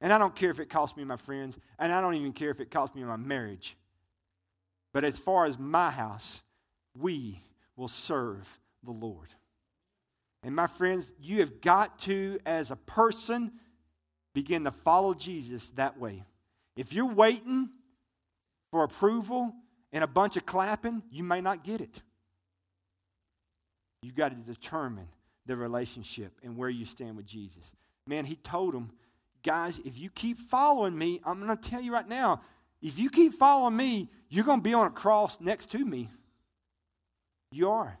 And 0.00 0.12
I 0.12 0.18
don't 0.18 0.34
care 0.34 0.50
if 0.50 0.60
it 0.60 0.68
costs 0.68 0.96
me 0.96 1.04
my 1.04 1.16
friends, 1.16 1.58
and 1.78 1.92
I 1.92 2.00
don't 2.00 2.14
even 2.14 2.32
care 2.32 2.50
if 2.50 2.60
it 2.60 2.70
costs 2.70 2.94
me 2.94 3.02
my 3.02 3.16
marriage. 3.16 3.76
But 4.92 5.04
as 5.04 5.18
far 5.18 5.46
as 5.46 5.58
my 5.58 5.90
house, 5.90 6.42
we 6.96 7.42
will 7.76 7.88
serve 7.88 8.58
the 8.84 8.92
Lord. 8.92 9.34
And 10.42 10.54
my 10.54 10.66
friends, 10.66 11.12
you 11.20 11.40
have 11.40 11.60
got 11.60 11.98
to, 12.00 12.38
as 12.46 12.70
a 12.70 12.76
person, 12.76 13.52
begin 14.34 14.64
to 14.64 14.70
follow 14.70 15.14
Jesus 15.14 15.70
that 15.70 15.98
way. 15.98 16.24
If 16.76 16.92
you're 16.92 17.12
waiting 17.12 17.70
for 18.70 18.84
approval 18.84 19.52
and 19.92 20.04
a 20.04 20.06
bunch 20.06 20.36
of 20.36 20.46
clapping, 20.46 21.02
you 21.10 21.24
may 21.24 21.40
not 21.40 21.64
get 21.64 21.80
it. 21.80 22.02
You've 24.02 24.14
got 24.14 24.28
to 24.28 24.36
determine 24.36 25.08
the 25.46 25.56
relationship 25.56 26.32
and 26.44 26.56
where 26.56 26.68
you 26.68 26.84
stand 26.84 27.16
with 27.16 27.26
Jesus. 27.26 27.74
Man, 28.06 28.24
he 28.24 28.36
told 28.36 28.74
them, 28.74 28.92
guys, 29.42 29.80
if 29.84 29.98
you 29.98 30.08
keep 30.10 30.38
following 30.38 30.96
me, 30.96 31.20
I'm 31.24 31.44
going 31.44 31.56
to 31.56 31.68
tell 31.68 31.80
you 31.80 31.92
right 31.92 32.08
now, 32.08 32.42
if 32.80 32.96
you 32.98 33.10
keep 33.10 33.32
following 33.32 33.76
me, 33.76 34.08
you're 34.28 34.44
going 34.44 34.60
to 34.60 34.62
be 34.62 34.74
on 34.74 34.86
a 34.86 34.90
cross 34.90 35.38
next 35.40 35.72
to 35.72 35.84
me. 35.84 36.08
You 37.50 37.70
are. 37.70 37.98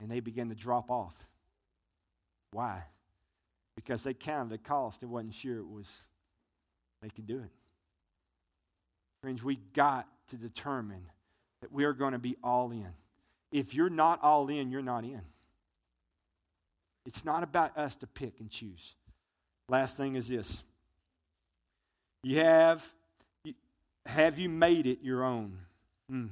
And 0.00 0.10
they 0.10 0.20
began 0.20 0.48
to 0.48 0.54
drop 0.54 0.90
off. 0.90 1.16
Why? 2.52 2.84
Because 3.76 4.02
they 4.02 4.14
counted 4.14 4.50
the 4.50 4.58
cost 4.58 5.02
and 5.02 5.10
wasn't 5.10 5.34
sure 5.34 5.58
it 5.58 5.68
was 5.68 5.96
they 7.02 7.08
could 7.08 7.26
do 7.26 7.38
it. 7.38 7.50
Friends, 9.20 9.42
we 9.42 9.56
got 9.74 10.06
to 10.28 10.36
determine 10.36 11.06
that 11.60 11.72
we 11.72 11.84
are 11.84 11.92
going 11.92 12.12
to 12.12 12.18
be 12.18 12.36
all 12.42 12.70
in. 12.70 12.88
If 13.52 13.74
you're 13.74 13.90
not 13.90 14.22
all 14.22 14.48
in, 14.48 14.70
you're 14.70 14.82
not 14.82 15.04
in. 15.04 15.22
It's 17.06 17.24
not 17.24 17.42
about 17.42 17.76
us 17.76 17.96
to 17.96 18.06
pick 18.06 18.40
and 18.40 18.50
choose. 18.50 18.94
Last 19.68 19.96
thing 19.96 20.16
is 20.16 20.28
this. 20.28 20.62
You 22.22 22.40
have 22.40 22.86
have 24.06 24.38
you 24.38 24.48
made 24.48 24.86
it 24.86 24.98
your 25.02 25.24
own? 25.24 25.58
Mm. 26.12 26.30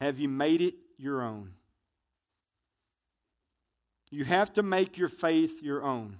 Have 0.00 0.18
you 0.18 0.28
made 0.28 0.60
it 0.60 0.74
your 0.98 1.22
own? 1.22 1.52
You 4.12 4.24
have 4.26 4.52
to 4.52 4.62
make 4.62 4.98
your 4.98 5.08
faith 5.08 5.62
your 5.62 5.82
own. 5.82 6.18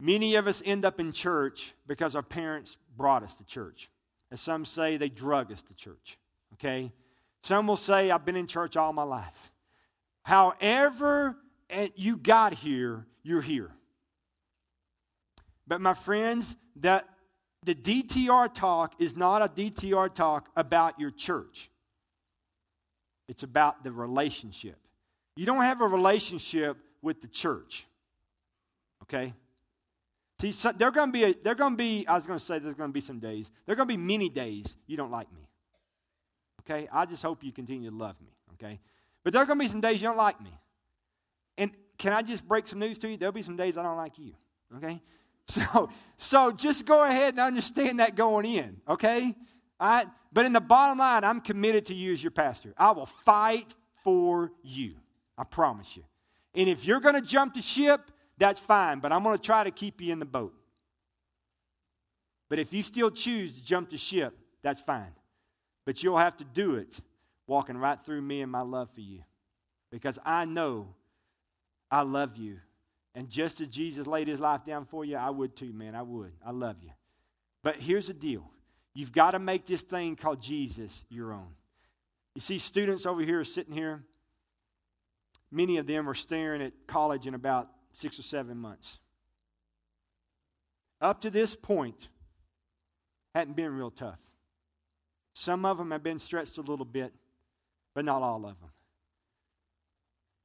Many 0.00 0.36
of 0.36 0.46
us 0.46 0.62
end 0.64 0.86
up 0.86 0.98
in 0.98 1.12
church 1.12 1.74
because 1.86 2.14
our 2.14 2.22
parents 2.22 2.78
brought 2.96 3.22
us 3.22 3.34
to 3.34 3.44
church. 3.44 3.90
As 4.32 4.40
some 4.40 4.64
say, 4.64 4.96
they 4.96 5.10
drug 5.10 5.52
us 5.52 5.62
to 5.64 5.74
church. 5.74 6.18
Okay? 6.54 6.92
Some 7.42 7.66
will 7.66 7.76
say, 7.76 8.10
I've 8.10 8.24
been 8.24 8.36
in 8.36 8.46
church 8.46 8.74
all 8.74 8.94
my 8.94 9.02
life. 9.02 9.52
However, 10.24 11.36
you 11.94 12.16
got 12.16 12.54
here, 12.54 13.06
you're 13.22 13.42
here. 13.42 13.70
But 15.66 15.82
my 15.82 15.92
friends, 15.92 16.56
that 16.76 17.06
the 17.64 17.74
DTR 17.74 18.54
talk 18.54 18.94
is 18.98 19.14
not 19.14 19.42
a 19.42 19.48
DTR 19.48 20.14
talk 20.14 20.48
about 20.56 20.98
your 20.98 21.10
church. 21.10 21.70
It's 23.28 23.42
about 23.42 23.84
the 23.84 23.92
relationship. 23.92 24.78
You 25.38 25.46
don't 25.46 25.62
have 25.62 25.80
a 25.82 25.86
relationship 25.86 26.76
with 27.00 27.20
the 27.20 27.28
church. 27.28 27.86
Okay? 29.04 29.32
See, 30.40 30.50
so, 30.50 30.72
there 30.72 30.88
are 30.88 30.90
going 30.90 31.10
to 31.10 31.12
be, 31.12 31.22
a, 31.22 31.32
there 31.32 31.54
going 31.54 31.74
to 31.74 31.76
be, 31.76 32.04
I 32.08 32.14
was 32.14 32.26
going 32.26 32.40
to 32.40 32.44
say 32.44 32.58
there's 32.58 32.74
going 32.74 32.88
to 32.90 32.92
be 32.92 33.00
some 33.00 33.20
days. 33.20 33.48
There 33.64 33.74
are 33.74 33.76
going 33.76 33.86
to 33.86 33.96
be 33.96 34.02
many 34.02 34.28
days 34.28 34.74
you 34.88 34.96
don't 34.96 35.12
like 35.12 35.32
me. 35.32 35.48
Okay? 36.62 36.88
I 36.92 37.06
just 37.06 37.22
hope 37.22 37.44
you 37.44 37.52
continue 37.52 37.88
to 37.88 37.96
love 37.96 38.20
me. 38.20 38.32
Okay? 38.54 38.80
But 39.22 39.32
there 39.32 39.40
are 39.40 39.46
going 39.46 39.60
to 39.60 39.64
be 39.64 39.70
some 39.70 39.80
days 39.80 40.02
you 40.02 40.08
don't 40.08 40.16
like 40.16 40.40
me. 40.40 40.50
And 41.56 41.70
can 41.98 42.12
I 42.12 42.22
just 42.22 42.44
break 42.44 42.66
some 42.66 42.80
news 42.80 42.98
to 42.98 43.08
you? 43.08 43.16
There'll 43.16 43.30
be 43.30 43.42
some 43.42 43.56
days 43.56 43.78
I 43.78 43.84
don't 43.84 43.96
like 43.96 44.18
you. 44.18 44.32
Okay? 44.76 45.00
So, 45.46 45.88
so 46.18 46.50
just 46.50 46.84
go 46.84 47.08
ahead 47.08 47.34
and 47.34 47.40
understand 47.40 48.00
that 48.00 48.14
going 48.14 48.44
in, 48.44 48.82
okay? 48.86 49.34
All 49.80 49.88
right? 49.88 50.06
But 50.30 50.44
in 50.44 50.52
the 50.52 50.60
bottom 50.60 50.98
line, 50.98 51.24
I'm 51.24 51.40
committed 51.40 51.86
to 51.86 51.94
you 51.94 52.12
as 52.12 52.22
your 52.22 52.32
pastor. 52.32 52.74
I 52.76 52.90
will 52.90 53.06
fight 53.06 53.74
for 54.02 54.52
you. 54.62 54.96
I 55.38 55.44
promise 55.44 55.96
you. 55.96 56.02
And 56.54 56.68
if 56.68 56.84
you're 56.84 57.00
going 57.00 57.14
to 57.14 57.22
jump 57.22 57.54
the 57.54 57.62
ship, 57.62 58.10
that's 58.36 58.60
fine, 58.60 58.98
but 58.98 59.12
I'm 59.12 59.22
going 59.22 59.36
to 59.36 59.42
try 59.42 59.64
to 59.64 59.70
keep 59.70 60.00
you 60.00 60.12
in 60.12 60.18
the 60.18 60.26
boat. 60.26 60.52
But 62.48 62.58
if 62.58 62.72
you 62.72 62.82
still 62.82 63.10
choose 63.10 63.54
to 63.54 63.62
jump 63.62 63.90
the 63.90 63.98
ship, 63.98 64.36
that's 64.62 64.80
fine. 64.80 65.14
But 65.86 66.02
you'll 66.02 66.18
have 66.18 66.36
to 66.38 66.44
do 66.44 66.74
it 66.74 66.98
walking 67.46 67.78
right 67.78 67.98
through 68.04 68.20
me 68.20 68.42
and 68.42 68.52
my 68.52 68.62
love 68.62 68.90
for 68.90 69.00
you. 69.00 69.22
Because 69.90 70.18
I 70.24 70.44
know 70.44 70.88
I 71.90 72.02
love 72.02 72.36
you 72.36 72.58
and 73.18 73.28
just 73.28 73.60
as 73.60 73.66
Jesus 73.66 74.06
laid 74.06 74.28
his 74.28 74.38
life 74.38 74.64
down 74.64 74.84
for 74.84 75.04
you, 75.04 75.16
I 75.16 75.30
would 75.30 75.56
too, 75.56 75.72
man. 75.72 75.96
I 75.96 76.02
would. 76.02 76.30
I 76.46 76.52
love 76.52 76.76
you. 76.80 76.90
But 77.64 77.74
here's 77.74 78.06
the 78.06 78.14
deal 78.14 78.48
you've 78.94 79.10
got 79.10 79.32
to 79.32 79.40
make 79.40 79.66
this 79.66 79.82
thing 79.82 80.14
called 80.14 80.40
Jesus 80.40 81.04
your 81.08 81.32
own. 81.32 81.48
You 82.36 82.40
see, 82.40 82.58
students 82.58 83.06
over 83.06 83.22
here 83.22 83.42
sitting 83.42 83.74
here, 83.74 84.04
many 85.50 85.76
of 85.78 85.86
them 85.86 86.08
are 86.08 86.14
staring 86.14 86.62
at 86.62 86.72
college 86.86 87.26
in 87.26 87.34
about 87.34 87.68
six 87.92 88.18
or 88.18 88.22
seven 88.22 88.56
months. 88.58 88.98
Up 91.00 91.20
to 91.20 91.30
this 91.30 91.54
point, 91.54 92.08
hadn't 93.34 93.54
been 93.54 93.72
real 93.72 93.90
tough. 93.90 94.18
Some 95.34 95.64
of 95.64 95.78
them 95.78 95.92
have 95.92 96.02
been 96.02 96.18
stretched 96.18 96.58
a 96.58 96.62
little 96.62 96.84
bit, 96.84 97.12
but 97.94 98.04
not 98.04 98.22
all 98.22 98.44
of 98.44 98.58
them. 98.60 98.70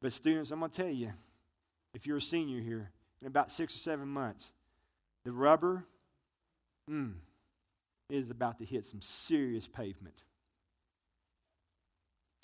But, 0.01 0.13
students, 0.13 0.51
I'm 0.51 0.59
going 0.59 0.69
to 0.69 0.81
tell 0.81 0.91
you, 0.91 1.13
if 1.93 2.05
you're 2.05 2.17
a 2.17 2.21
senior 2.21 2.61
here, 2.61 2.91
in 3.21 3.27
about 3.27 3.49
six 3.49 3.73
or 3.73 3.79
seven 3.79 4.07
months, 4.07 4.53
the 5.23 5.31
rubber 5.31 5.85
mm, 6.91 7.13
is 8.09 8.29
about 8.29 8.59
to 8.59 8.65
hit 8.65 8.85
some 8.85 9.01
serious 9.01 9.67
pavement. 9.67 10.21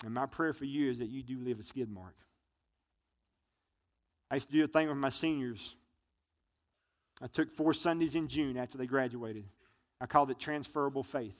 And 0.04 0.14
my 0.14 0.26
prayer 0.26 0.54
for 0.54 0.64
you 0.64 0.90
is 0.90 0.98
that 0.98 1.10
you 1.10 1.22
do 1.22 1.38
leave 1.38 1.60
a 1.60 1.62
skid 1.62 1.90
mark. 1.90 2.14
I 4.30 4.36
used 4.36 4.48
to 4.48 4.52
do 4.52 4.64
a 4.64 4.68
thing 4.68 4.88
with 4.88 4.96
my 4.96 5.08
seniors. 5.08 5.74
I 7.22 7.26
took 7.26 7.50
four 7.50 7.74
Sundays 7.74 8.14
in 8.14 8.28
June 8.28 8.56
after 8.56 8.78
they 8.78 8.86
graduated. 8.86 9.44
I 10.00 10.06
called 10.06 10.30
it 10.30 10.38
transferable 10.38 11.02
faith. 11.02 11.38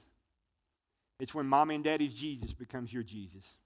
It's 1.18 1.34
when 1.34 1.46
mommy 1.46 1.76
and 1.76 1.84
daddy's 1.84 2.14
Jesus 2.14 2.52
becomes 2.52 2.92
your 2.92 3.02
Jesus. 3.02 3.56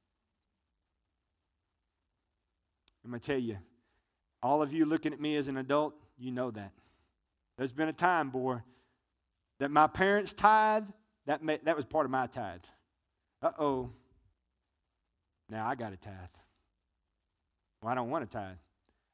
I'm 3.05 3.11
going 3.11 3.21
to 3.21 3.27
tell 3.27 3.39
you, 3.39 3.59
all 4.43 4.63
of 4.63 4.73
you 4.73 4.85
looking 4.85 5.13
at 5.13 5.21
me 5.21 5.37
as 5.37 5.49
an 5.49 5.57
adult, 5.57 5.95
you 6.19 6.31
know 6.31 6.51
that. 6.51 6.73
There's 7.57 7.73
been 7.73 7.89
a 7.89 7.93
time, 7.93 8.31
boy, 8.31 8.59
that 9.59 9.71
my 9.71 9.87
parents 9.87 10.33
tithe, 10.33 10.85
that, 11.27 11.43
may, 11.43 11.59
that 11.65 11.77
was 11.77 11.85
part 11.85 12.05
of 12.05 12.11
my 12.11 12.27
tithe. 12.27 12.65
Uh 13.41 13.51
oh. 13.59 13.91
Now 15.49 15.67
I 15.67 15.75
got 15.75 15.93
a 15.93 15.97
tithe. 15.97 16.15
Well, 17.83 17.93
I 17.93 17.95
don't 17.95 18.11
want 18.11 18.25
a 18.25 18.27
tithe. 18.27 18.57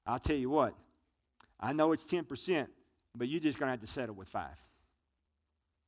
I'll 0.06 0.18
tell 0.18 0.36
you 0.36 0.50
what, 0.50 0.74
I 1.58 1.72
know 1.72 1.92
it's 1.92 2.04
10%, 2.04 2.66
but 3.14 3.28
you're 3.28 3.40
just 3.40 3.58
going 3.58 3.68
to 3.68 3.72
have 3.72 3.80
to 3.80 3.86
settle 3.86 4.14
with 4.14 4.28
five. 4.28 4.62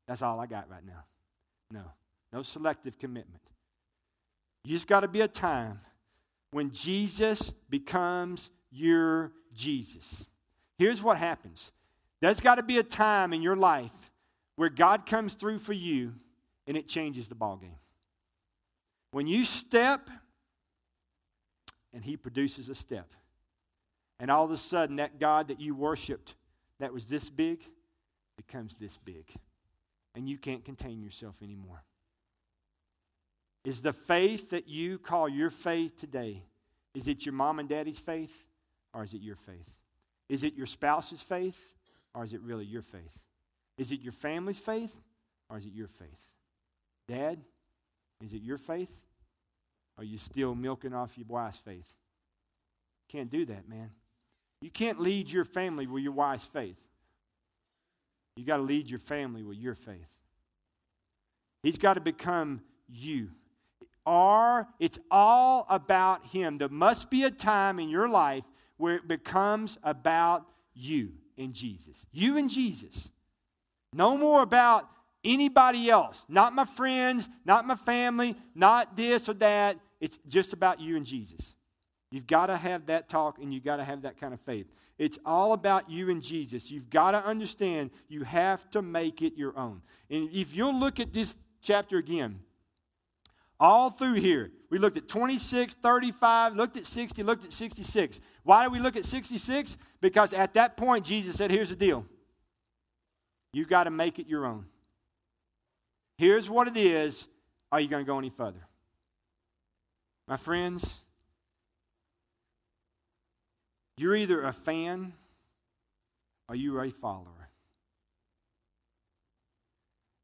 That's 0.07 0.23
all 0.23 0.39
I 0.41 0.47
got 0.47 0.69
right 0.69 0.85
now. 0.85 1.05
No, 1.71 1.85
no 2.33 2.43
selective 2.43 2.99
commitment. 2.99 3.43
You 4.65 4.75
just 4.75 4.87
got 4.87 5.01
to 5.01 5.09
be 5.09 5.21
a 5.21 5.29
time 5.29 5.81
when 6.51 6.71
Jesus 6.71 7.51
becomes 7.69 8.51
your 8.71 9.33
Jesus. 9.55 10.25
Here's 10.79 11.03
what 11.03 11.17
happens 11.17 11.73
there's 12.21 12.41
got 12.41 12.57
to 12.57 12.63
be 12.63 12.79
a 12.79 12.85
time 12.85 13.33
in 13.33 13.43
your 13.43 13.57
life 13.57 14.13
where 14.57 14.69
God 14.69 15.07
comes 15.07 15.35
through 15.35 15.59
for 15.59 15.73
you 15.73 16.15
and 16.67 16.77
it 16.77 16.87
changes 16.87 17.27
the 17.27 17.35
ballgame. 17.35 17.79
When 19.11 19.27
you 19.27 19.45
step 19.45 20.09
and 21.93 22.05
He 22.05 22.17
produces 22.17 22.69
a 22.69 22.75
step, 22.75 23.13
and 24.23 24.31
all 24.31 24.47
of 24.47 24.51
a 24.51 24.57
sudden 24.57 24.97
that 24.97 25.21
God 25.21 25.49
that 25.49 25.61
you 25.61 25.75
worshiped 25.75 26.35
that 26.81 26.95
was 26.95 27.05
this 27.05 27.29
big 27.29 27.63
becomes 28.39 28.77
this 28.77 28.97
big, 28.97 29.27
and 30.15 30.27
you 30.27 30.39
can't 30.39 30.65
contain 30.65 31.03
yourself 31.03 31.43
anymore. 31.43 31.85
Is 33.67 33.83
the 33.83 33.93
faith 33.93 34.49
that 34.51 34.67
you 34.67 34.99
call 34.99 35.29
your 35.29 35.51
faith 35.51 36.01
today, 36.01 36.43
is 36.95 37.07
it 37.07 37.27
your 37.27 37.35
mom 37.35 37.59
and 37.59 37.69
daddy's 37.69 37.99
faith? 37.99 38.47
or 38.95 39.05
is 39.05 39.15
it 39.15 39.23
your 39.23 39.37
faith? 39.37 39.75
Is 40.29 40.45
it 40.45 40.55
your 40.55 40.67
spouse's 40.67 41.23
faith 41.23 41.75
or 42.15 42.25
is 42.25 42.33
it 42.33 42.41
really 42.43 42.65
your 42.65 42.83
faith? 42.83 43.21
Is 43.79 43.93
it 43.93 44.01
your 44.01 44.13
family's 44.13 44.59
faith 44.59 45.01
or 45.49 45.57
is 45.57 45.67
it 45.67 45.73
your 45.73 45.89
faith? 45.89 46.31
Dad, 47.09 47.41
is 48.23 48.33
it 48.33 48.43
your 48.43 48.59
faith? 48.59 49.01
Or 49.97 50.03
are 50.03 50.07
you 50.07 50.19
still 50.19 50.55
milking 50.55 50.95
off 50.95 51.19
your 51.19 51.27
wife's 51.29 51.59
faith? 51.59 51.91
Can't 53.09 53.31
do 53.31 53.45
that, 53.47 53.69
man. 53.69 53.91
You 54.63 54.71
can't 54.71 55.01
lead 55.01 55.31
your 55.31 55.45
family 55.45 55.87
with 55.89 56.05
your 56.05 56.13
wife's 56.13 56.47
faith. 56.47 56.81
You 58.37 58.45
got 58.45 58.59
to 58.59 58.63
lead 58.63 58.89
your 58.89 59.01
family 59.01 59.43
with 59.43 59.59
your 59.59 59.75
faith. 59.75 60.07
He's 61.63 61.79
got 61.79 61.95
to 61.95 62.01
become 62.01 62.63
you. 62.89 63.31
are, 64.07 64.67
it's 64.81 64.99
all 65.11 65.67
about 65.69 66.25
Him. 66.27 66.59
There 66.59 66.69
must 66.69 67.11
be 67.11 67.25
a 67.25 67.31
time 67.31 67.79
in 67.79 67.89
your 67.89 68.09
life 68.09 68.45
where 68.77 68.97
it 68.97 69.07
becomes 69.07 69.79
about 69.83 70.47
you 70.75 71.13
and 71.37 71.53
Jesus. 71.53 72.07
You 72.13 72.37
and 72.37 72.49
Jesus. 72.49 73.11
No 73.93 74.17
more 74.17 74.43
about 74.43 74.89
anybody 75.25 75.91
else. 75.91 76.25
Not 76.29 76.53
my 76.53 76.65
friends, 76.65 77.29
not 77.45 77.67
my 77.67 77.77
family, 77.77 78.37
not 78.55 78.97
this 78.97 79.29
or 79.29 79.35
that. 79.35 79.77
It's 80.01 80.19
just 80.29 80.53
about 80.53 80.81
you 80.81 80.97
and 80.97 81.07
Jesus. 81.07 81.55
You've 82.13 82.27
got 82.27 82.47
to 82.47 82.57
have 82.59 82.87
that 82.87 83.09
talk 83.09 83.39
and 83.39 83.55
you've 83.55 83.65
got 83.65 83.79
to 83.79 83.85
have 83.85 84.03
that 84.03 84.21
kind 84.21 84.35
of 84.35 84.41
faith. 84.41 84.67
It's 84.99 85.19
all 85.25 85.55
about 85.55 85.91
you 85.91 86.11
and 86.11 86.23
Jesus. 86.23 86.71
You've 86.71 86.91
got 86.91 87.13
to 87.13 87.25
understand 87.25 87.91
you 88.07 88.23
have 88.25 88.71
to 88.73 88.83
make 88.83 89.23
it 89.23 89.35
your 89.35 89.59
own. 89.59 89.81
And 90.11 90.29
if 90.31 90.55
you'll 90.55 90.79
look 90.79 91.01
at 91.01 91.15
this 91.15 91.35
chapter 91.63 91.97
again, 91.97 92.41
all 93.59 93.89
through 93.89 94.15
here, 94.15 94.51
we 94.69 94.77
looked 94.79 94.99
at 94.99 95.09
26, 95.09 95.73
35, 95.75 96.55
looked 96.55 96.77
at 96.77 96.87
60, 96.87 97.23
looked 97.23 97.47
at 97.47 97.53
66. 97.55 98.21
Why 98.43 98.65
do 98.65 98.71
we 98.71 98.79
look 98.79 98.97
at 98.97 99.07
66? 99.07 99.79
Because 100.03 100.35
at 100.35 100.53
that 100.53 100.77
point, 100.77 101.07
Jesus 101.07 101.37
said, 101.37 101.51
Here's 101.51 101.71
the 101.71 101.77
deal. 101.77 102.05
You've 103.55 103.69
got 103.69 103.85
to 103.85 103.91
make 103.91 104.19
it 104.19 104.27
your 104.27 104.45
own. 104.45 104.67
Here's 106.19 106.51
what 106.51 106.69
it 106.69 106.77
is. 106.77 107.27
Are 107.71 107.81
you 107.81 107.89
going 107.89 108.05
to 108.05 108.07
go 108.07 108.19
any 108.19 108.31
further? 108.31 108.67
My 110.29 110.37
friends, 110.37 110.99
you're 113.97 114.17
either 114.17 114.43
a 114.43 114.53
fan 114.53 115.15
or 116.49 116.55
you're 116.55 116.85
a 116.85 116.91
follower. 116.91 117.49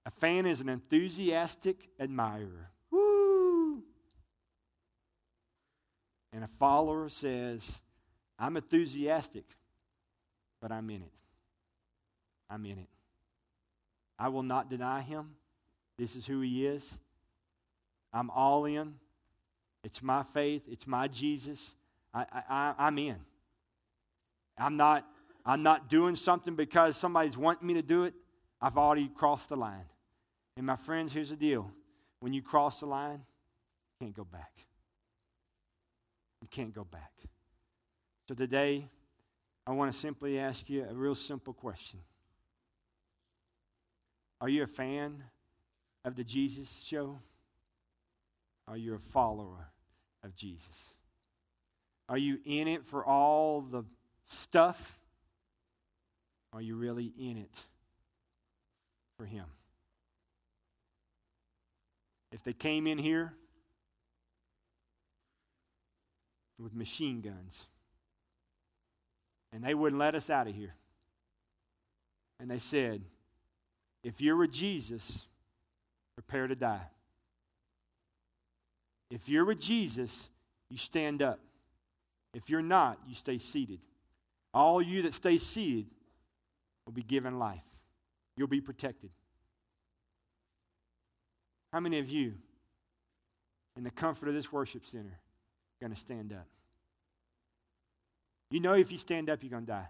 A 0.07 0.11
fan 0.11 0.46
is 0.46 0.61
an 0.61 0.68
enthusiastic 0.68 1.90
admirer. 2.00 2.70
Woo! 2.90 3.83
And 6.33 6.42
a 6.42 6.48
follower 6.48 7.09
says, 7.09 7.81
I'm 8.38 8.57
enthusiastic, 8.57 9.44
but 10.61 10.72
I'm 10.72 10.88
in 10.90 11.02
it. 11.02 11.12
I'm 12.48 12.64
in 12.64 12.78
it. 12.78 12.88
I 14.18 14.28
will 14.28 14.42
not 14.42 14.70
deny 14.70 15.02
him. 15.02 15.37
This 15.98 16.16
is 16.16 16.26
who 16.26 16.40
he 16.40 16.66
is. 16.66 16.98
I'm 18.12 18.31
all 18.31 18.64
in. 18.64 18.94
It's 19.85 20.02
my 20.02 20.22
faith. 20.22 20.62
It's 20.68 20.87
my 20.87 21.09
Jesus. 21.09 21.76
I, 22.14 22.24
I, 22.48 22.74
I'm 22.78 22.98
in. 22.98 23.16
I'm 24.59 24.77
not, 24.77 25.07
I'm 25.47 25.62
not 25.62 25.88
doing 25.88 26.14
something 26.14 26.55
because 26.57 26.97
somebody's 26.97 27.37
wanting 27.37 27.66
me 27.66 27.75
to 27.75 27.83
do 27.83 28.05
it. 28.05 28.14
I've 28.61 28.77
already 28.77 29.09
crossed 29.09 29.51
the 29.51 29.57
line. 29.57 29.87
And 30.57 30.66
my 30.66 30.77
friends, 30.77 31.12
here's 31.12 31.31
the 31.31 31.37
deal. 31.37 31.71
When 32.21 32.33
you 32.33 32.42
cross 32.42 32.81
the 32.81 32.87
line, 32.87 33.21
you 34.01 34.07
can't 34.07 34.16
go 34.16 34.25
back. 34.25 34.51
You 36.42 36.49
can't 36.51 36.75
go 36.75 36.85
back. 36.85 37.12
So 38.27 38.35
today, 38.35 38.88
I 39.66 39.73
want 39.73 39.92
to 39.92 39.99
simply 39.99 40.38
ask 40.38 40.68
you 40.68 40.87
a 40.88 40.94
real 40.94 41.14
simple 41.14 41.53
question. 41.53 42.01
Are 44.40 44.49
you 44.49 44.62
a 44.62 44.66
fan 44.66 45.25
of 46.05 46.16
the 46.16 46.25
Jesus 46.25 46.83
show? 46.85 47.18
Are 48.66 48.77
you 48.77 48.94
a 48.94 48.99
follower 48.99 49.68
of 50.25 50.35
Jesus? 50.37 50.90
Are 52.09 52.18
you 52.18 52.38
in 52.44 52.68
it 52.68 52.85
for 52.85 53.05
all 53.05 53.61
the 53.61 53.85
stuff? 54.29 54.99
Are 56.53 56.62
you 56.62 56.77
really 56.77 57.12
in 57.19 57.37
it 57.37 57.64
for 59.17 59.27
Him? 59.27 59.45
If 62.33 62.43
they 62.45 62.53
came 62.53 62.87
in 62.87 62.99
here 62.99 63.33
with 66.59 66.75
machine 66.75 67.21
guns 67.21 67.67
and 69.53 69.64
they 69.64 69.75
wouldn't 69.75 69.99
let 69.99 70.14
us 70.14 70.31
out 70.31 70.47
of 70.47 70.55
here, 70.55 70.75
and 72.41 72.51
they 72.51 72.59
said, 72.59 73.03
if 74.05 74.21
you're 74.21 74.37
with 74.37 74.53
Jesus, 74.53 75.27
prepare 76.14 76.47
to 76.47 76.55
die. 76.55 76.87
If 79.11 79.29
you're 79.29 79.45
with 79.45 79.59
Jesus, 79.59 80.29
you 80.71 80.77
stand 80.77 81.23
up. 81.23 81.41
If 82.35 82.51
you're 82.51 82.62
not, 82.62 82.99
you 83.09 83.14
stay 83.14 83.38
seated. 83.38 83.81
All 84.54 84.80
you 84.80 85.02
that 85.02 85.14
stay 85.14 85.38
seated 85.38 85.87
will 86.87 86.92
be 86.92 87.02
given 87.02 87.38
life. 87.38 87.62
You'll 88.37 88.48
be 88.48 88.61
protected. 88.61 89.11
How 91.72 91.80
many 91.80 91.98
of 91.98 92.08
you, 92.08 92.34
in 93.76 93.84
the 93.84 93.90
comfort 93.90 94.28
of 94.28 94.34
this 94.34 94.50
worship 94.52 94.87
center, 94.87 95.11
are 95.11 95.80
going 95.80 95.92
to 95.92 96.00
stand 96.00 96.32
up? 96.32 96.46
You 98.50 98.61
know, 98.61 98.72
if 98.72 98.90
you 98.90 98.98
stand 98.98 99.28
up, 99.28 99.42
you're 99.42 99.50
going 99.50 99.66
to 99.66 99.72
die. 99.72 99.88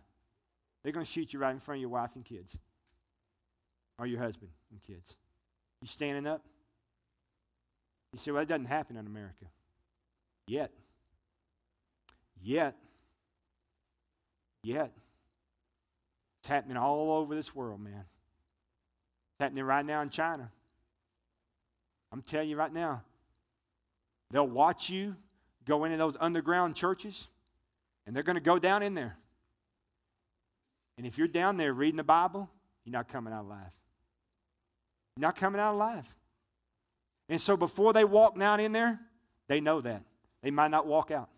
They're 0.82 0.92
going 0.92 1.06
to 1.06 1.10
shoot 1.10 1.32
you 1.32 1.38
right 1.38 1.52
in 1.52 1.60
front 1.60 1.76
of 1.78 1.80
your 1.82 1.90
wife 1.90 2.16
and 2.16 2.24
kids, 2.24 2.58
or 3.98 4.06
your 4.06 4.20
husband 4.20 4.50
and 4.70 4.82
kids. 4.82 5.16
You 5.82 5.88
standing 5.88 6.26
up? 6.26 6.42
You 8.12 8.18
say, 8.18 8.32
well, 8.32 8.40
that 8.40 8.48
doesn't 8.48 8.66
happen 8.66 8.96
in 8.96 9.06
America. 9.06 9.44
Yet. 10.46 10.72
Yet. 12.42 12.74
Yet. 14.62 14.92
It's 16.40 16.48
happening 16.48 16.76
all 16.76 17.12
over 17.12 17.34
this 17.34 17.54
world, 17.54 17.80
man. 17.80 18.04
It's 19.32 19.40
happening 19.40 19.64
right 19.64 19.84
now 19.84 20.02
in 20.02 20.10
China. 20.10 20.50
I'm 22.12 22.22
telling 22.22 22.48
you 22.48 22.56
right 22.56 22.72
now. 22.72 23.02
They'll 24.30 24.46
watch 24.46 24.90
you 24.90 25.16
go 25.66 25.84
into 25.84 25.96
those 25.96 26.16
underground 26.20 26.74
churches, 26.74 27.28
and 28.06 28.14
they're 28.14 28.22
going 28.22 28.36
to 28.36 28.40
go 28.40 28.58
down 28.58 28.82
in 28.82 28.94
there. 28.94 29.16
And 30.96 31.06
if 31.06 31.18
you're 31.18 31.28
down 31.28 31.56
there 31.56 31.72
reading 31.72 31.96
the 31.96 32.04
Bible, 32.04 32.48
you're 32.84 32.92
not 32.92 33.08
coming 33.08 33.32
out 33.32 33.44
alive. 33.44 33.72
You're 35.16 35.22
not 35.22 35.36
coming 35.36 35.60
out 35.60 35.74
alive. 35.74 36.14
And 37.28 37.40
so 37.40 37.56
before 37.56 37.92
they 37.92 38.04
walk 38.04 38.38
down 38.38 38.60
in 38.60 38.72
there, 38.72 38.98
they 39.46 39.60
know 39.60 39.80
that. 39.80 40.02
They 40.42 40.50
might 40.50 40.70
not 40.70 40.86
walk 40.86 41.10
out. 41.10 41.28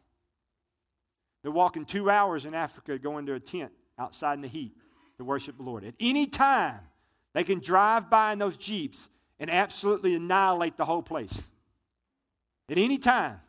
They're 1.42 1.52
walking 1.52 1.84
two 1.84 2.10
hours 2.10 2.44
in 2.44 2.54
Africa 2.54 2.98
going 2.98 3.26
to 3.26 3.34
a 3.34 3.40
tent 3.40 3.72
outside 3.98 4.34
in 4.34 4.42
the 4.42 4.48
heat 4.48 4.76
to 5.18 5.24
worship 5.24 5.56
the 5.56 5.62
Lord. 5.62 5.84
At 5.84 5.94
any 6.00 6.26
time, 6.26 6.80
they 7.32 7.44
can 7.44 7.60
drive 7.60 8.10
by 8.10 8.32
in 8.32 8.38
those 8.38 8.56
Jeeps 8.56 9.08
and 9.38 9.50
absolutely 9.50 10.14
annihilate 10.14 10.76
the 10.76 10.84
whole 10.84 11.02
place. 11.02 11.48
At 12.68 12.78
any 12.78 12.98
time. 12.98 13.40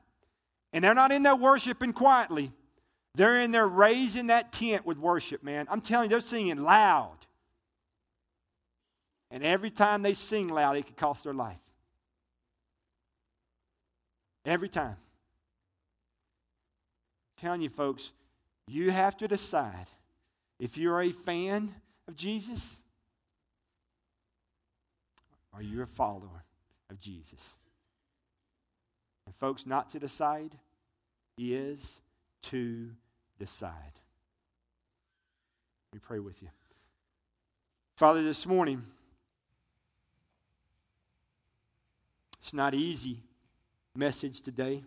And 0.74 0.84
they're 0.84 0.96
not 0.96 1.12
in 1.12 1.24
there 1.24 1.36
worshiping 1.36 1.94
quietly. 1.94 2.52
They're 3.16 3.42
in 3.42 3.52
there 3.52 3.68
raising 3.68 4.28
that 4.28 4.54
tent 4.54 4.86
with 4.86 4.98
worship, 4.98 5.44
man. 5.44 5.68
I'm 5.70 5.82
telling 5.82 6.06
you, 6.06 6.12
they're 6.12 6.22
singing 6.22 6.64
loud. 6.64 7.18
And 9.30 9.44
every 9.44 9.70
time 9.70 10.02
they 10.02 10.14
sing 10.14 10.48
loud, 10.48 10.78
it 10.78 10.86
could 10.86 10.98
cost 10.98 11.24
their 11.24 11.34
life. 11.34 11.58
Every 14.46 14.70
time. 14.70 14.96
Telling 17.42 17.64
you, 17.64 17.70
folks, 17.70 18.14
you 18.68 18.92
have 18.92 19.18
to 19.18 19.28
decide 19.28 19.88
if 20.60 20.78
you're 20.78 21.02
a 21.02 21.10
fan 21.10 21.74
of 22.08 22.16
Jesus 22.16 22.80
or 25.52 25.64
you're 25.64 25.84
a 25.84 25.88
follower 25.88 26.46
of 26.92 27.00
Jesus. 27.00 27.56
And, 29.26 29.34
folks, 29.34 29.66
not 29.66 29.90
to 29.90 30.00
decide 30.00 30.56
is 31.36 32.00
to 32.44 32.92
decide. 33.40 34.00
Me 35.94 36.00
pray 36.00 36.20
with 36.20 36.44
you. 36.44 36.50
Father, 37.98 38.22
this 38.22 38.46
morning, 38.46 38.84
it's 42.40 42.54
not 42.54 42.76
easy 42.76 43.24
message 43.96 44.42
today. 44.42 44.84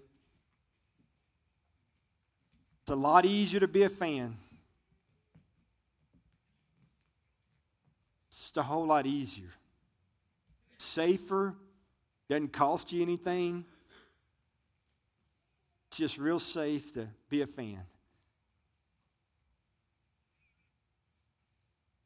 It's 2.84 2.90
a 2.90 2.94
lot 2.94 3.24
easier 3.24 3.60
to 3.60 3.66
be 3.66 3.84
a 3.84 3.88
fan. 3.88 4.36
It's 8.28 8.40
just 8.40 8.56
a 8.58 8.62
whole 8.62 8.84
lot 8.84 9.06
easier. 9.06 9.48
Safer, 10.76 11.54
doesn't 12.28 12.52
cost 12.52 12.92
you 12.92 13.00
anything. 13.00 13.64
It's 15.86 15.96
just 15.96 16.18
real 16.18 16.38
safe 16.38 16.92
to 16.92 17.08
be 17.30 17.40
a 17.40 17.46
fan. 17.46 17.80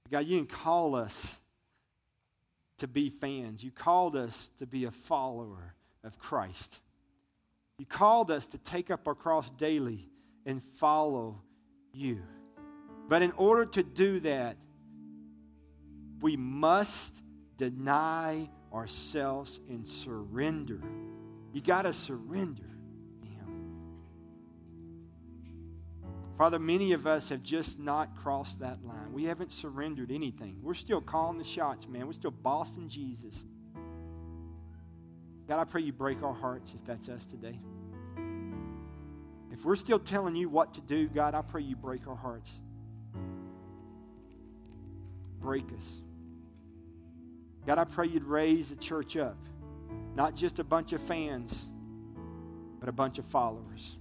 God, 0.09 0.26
you 0.26 0.37
didn't 0.37 0.51
call 0.51 0.95
us 0.95 1.41
to 2.76 2.87
be 2.87 3.11
fans. 3.11 3.64
You 3.64 3.72
called 3.72 4.14
us 4.14 4.53
to 4.59 4.66
be 4.66 4.85
a 4.85 4.93
follower 4.93 5.74
of 6.05 6.20
Christ. 6.20 6.79
You 7.79 7.87
called 7.87 8.31
us 8.31 8.47
to 8.47 8.59
take 8.59 8.93
up 8.93 9.09
our 9.09 9.16
cross 9.16 9.51
daily 9.51 10.09
and 10.49 10.63
follow 10.63 11.43
you. 11.93 12.23
But 13.07 13.21
in 13.21 13.33
order 13.33 13.67
to 13.67 13.83
do 13.83 14.19
that, 14.21 14.57
we 16.23 16.37
must 16.37 17.15
deny 17.59 18.49
ourselves 18.73 19.61
and 19.69 19.87
surrender 19.87 20.81
You 21.53 21.63
got 21.63 21.83
to 21.83 21.93
surrender 21.93 22.69
to 23.23 23.27
Him. 23.27 23.73
Father, 26.37 26.59
many 26.59 26.93
of 26.93 27.07
us 27.07 27.31
have 27.31 27.43
just 27.43 27.79
not 27.79 28.17
crossed 28.17 28.61
that 28.61 28.85
line. 28.85 29.13
We 29.13 29.25
haven't 29.25 29.53
surrendered 29.53 30.11
anything. 30.13 30.59
We're 30.63 30.75
still 30.75 31.01
calling 31.01 31.39
the 31.39 31.45
shots, 31.45 31.89
man. 31.89 32.07
We're 32.07 32.13
still 32.13 32.31
bossing 32.31 32.89
Jesus. 32.89 33.45
God, 35.47 35.59
I 35.59 35.65
pray 35.65 35.81
you 35.81 35.93
break 35.93 36.23
our 36.23 36.35
hearts 36.35 36.75
if 36.75 36.85
that's 36.85 37.09
us 37.09 37.25
today. 37.25 37.59
If 39.59 39.65
we're 39.65 39.75
still 39.75 39.99
telling 39.99 40.37
you 40.37 40.49
what 40.49 40.75
to 40.75 40.81
do, 40.81 41.09
God, 41.09 41.35
I 41.35 41.43
pray 41.43 41.63
you 41.63 41.75
break 41.75 42.07
our 42.07 42.15
hearts. 42.15 42.61
Break 45.41 45.65
us. 45.77 46.01
God, 47.67 47.77
I 47.77 47.83
pray 47.83 48.07
you'd 48.07 48.23
raise 48.23 48.69
the 48.69 48.77
church 48.77 49.17
up. 49.17 49.37
Not 50.15 50.37
just 50.37 50.61
a 50.61 50.65
bunch 50.65 50.93
of 50.93 51.03
fans, 51.03 51.67
but 52.79 52.89
a 52.89 52.93
bunch 52.93 53.19
of 53.19 53.25
followers. 53.25 53.97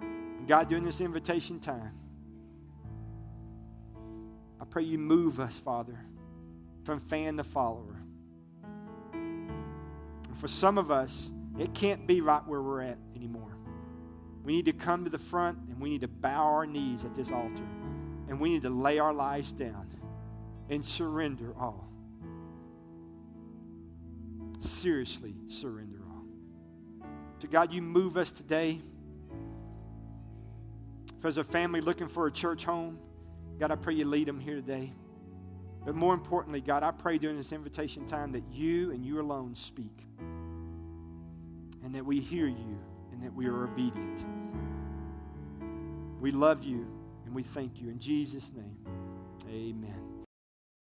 And 0.00 0.48
God, 0.48 0.68
during 0.68 0.82
this 0.82 1.00
invitation 1.00 1.60
time, 1.60 1.94
I 4.60 4.64
pray 4.64 4.82
you 4.82 4.98
move 4.98 5.38
us, 5.38 5.56
Father, 5.60 6.00
from 6.82 6.98
fan 6.98 7.36
to 7.36 7.44
follower. 7.44 8.02
And 9.12 10.36
for 10.36 10.48
some 10.48 10.78
of 10.78 10.90
us, 10.90 11.30
it 11.58 11.74
can't 11.74 12.06
be 12.06 12.20
right 12.20 12.46
where 12.46 12.62
we're 12.62 12.82
at 12.82 12.98
anymore. 13.14 13.56
We 14.44 14.54
need 14.54 14.64
to 14.66 14.72
come 14.72 15.04
to 15.04 15.10
the 15.10 15.18
front 15.18 15.58
and 15.68 15.80
we 15.80 15.90
need 15.90 16.00
to 16.00 16.08
bow 16.08 16.44
our 16.44 16.66
knees 16.66 17.04
at 17.04 17.14
this 17.14 17.30
altar. 17.30 17.66
And 18.28 18.40
we 18.40 18.50
need 18.50 18.62
to 18.62 18.70
lay 18.70 18.98
our 18.98 19.12
lives 19.12 19.52
down 19.52 19.88
and 20.68 20.84
surrender 20.84 21.54
all. 21.58 21.88
Seriously, 24.58 25.34
surrender 25.46 25.98
all. 26.10 26.24
So, 27.38 27.48
God, 27.48 27.72
you 27.72 27.82
move 27.82 28.16
us 28.16 28.32
today. 28.32 28.80
If 31.14 31.20
there's 31.20 31.36
a 31.36 31.44
family 31.44 31.80
looking 31.80 32.08
for 32.08 32.26
a 32.26 32.32
church 32.32 32.64
home, 32.64 32.98
God, 33.58 33.70
I 33.70 33.76
pray 33.76 33.94
you 33.94 34.06
lead 34.06 34.28
them 34.28 34.40
here 34.40 34.56
today. 34.56 34.92
But 35.84 35.94
more 35.94 36.14
importantly, 36.14 36.60
God, 36.60 36.82
I 36.82 36.92
pray 36.92 37.18
during 37.18 37.36
this 37.36 37.52
invitation 37.52 38.06
time 38.06 38.32
that 38.32 38.44
you 38.50 38.92
and 38.92 39.04
you 39.04 39.20
alone 39.20 39.54
speak 39.54 40.06
and 41.84 41.94
that 41.94 42.04
we 42.04 42.20
hear 42.20 42.46
you 42.46 42.78
and 43.12 43.22
that 43.22 43.34
we 43.34 43.46
are 43.46 43.64
obedient. 43.64 44.24
We 46.20 46.30
love 46.30 46.62
you 46.62 46.86
and 47.24 47.34
we 47.34 47.42
thank 47.42 47.80
you. 47.80 47.88
In 47.88 47.98
Jesus' 47.98 48.52
name, 48.52 48.76
amen. 49.48 50.11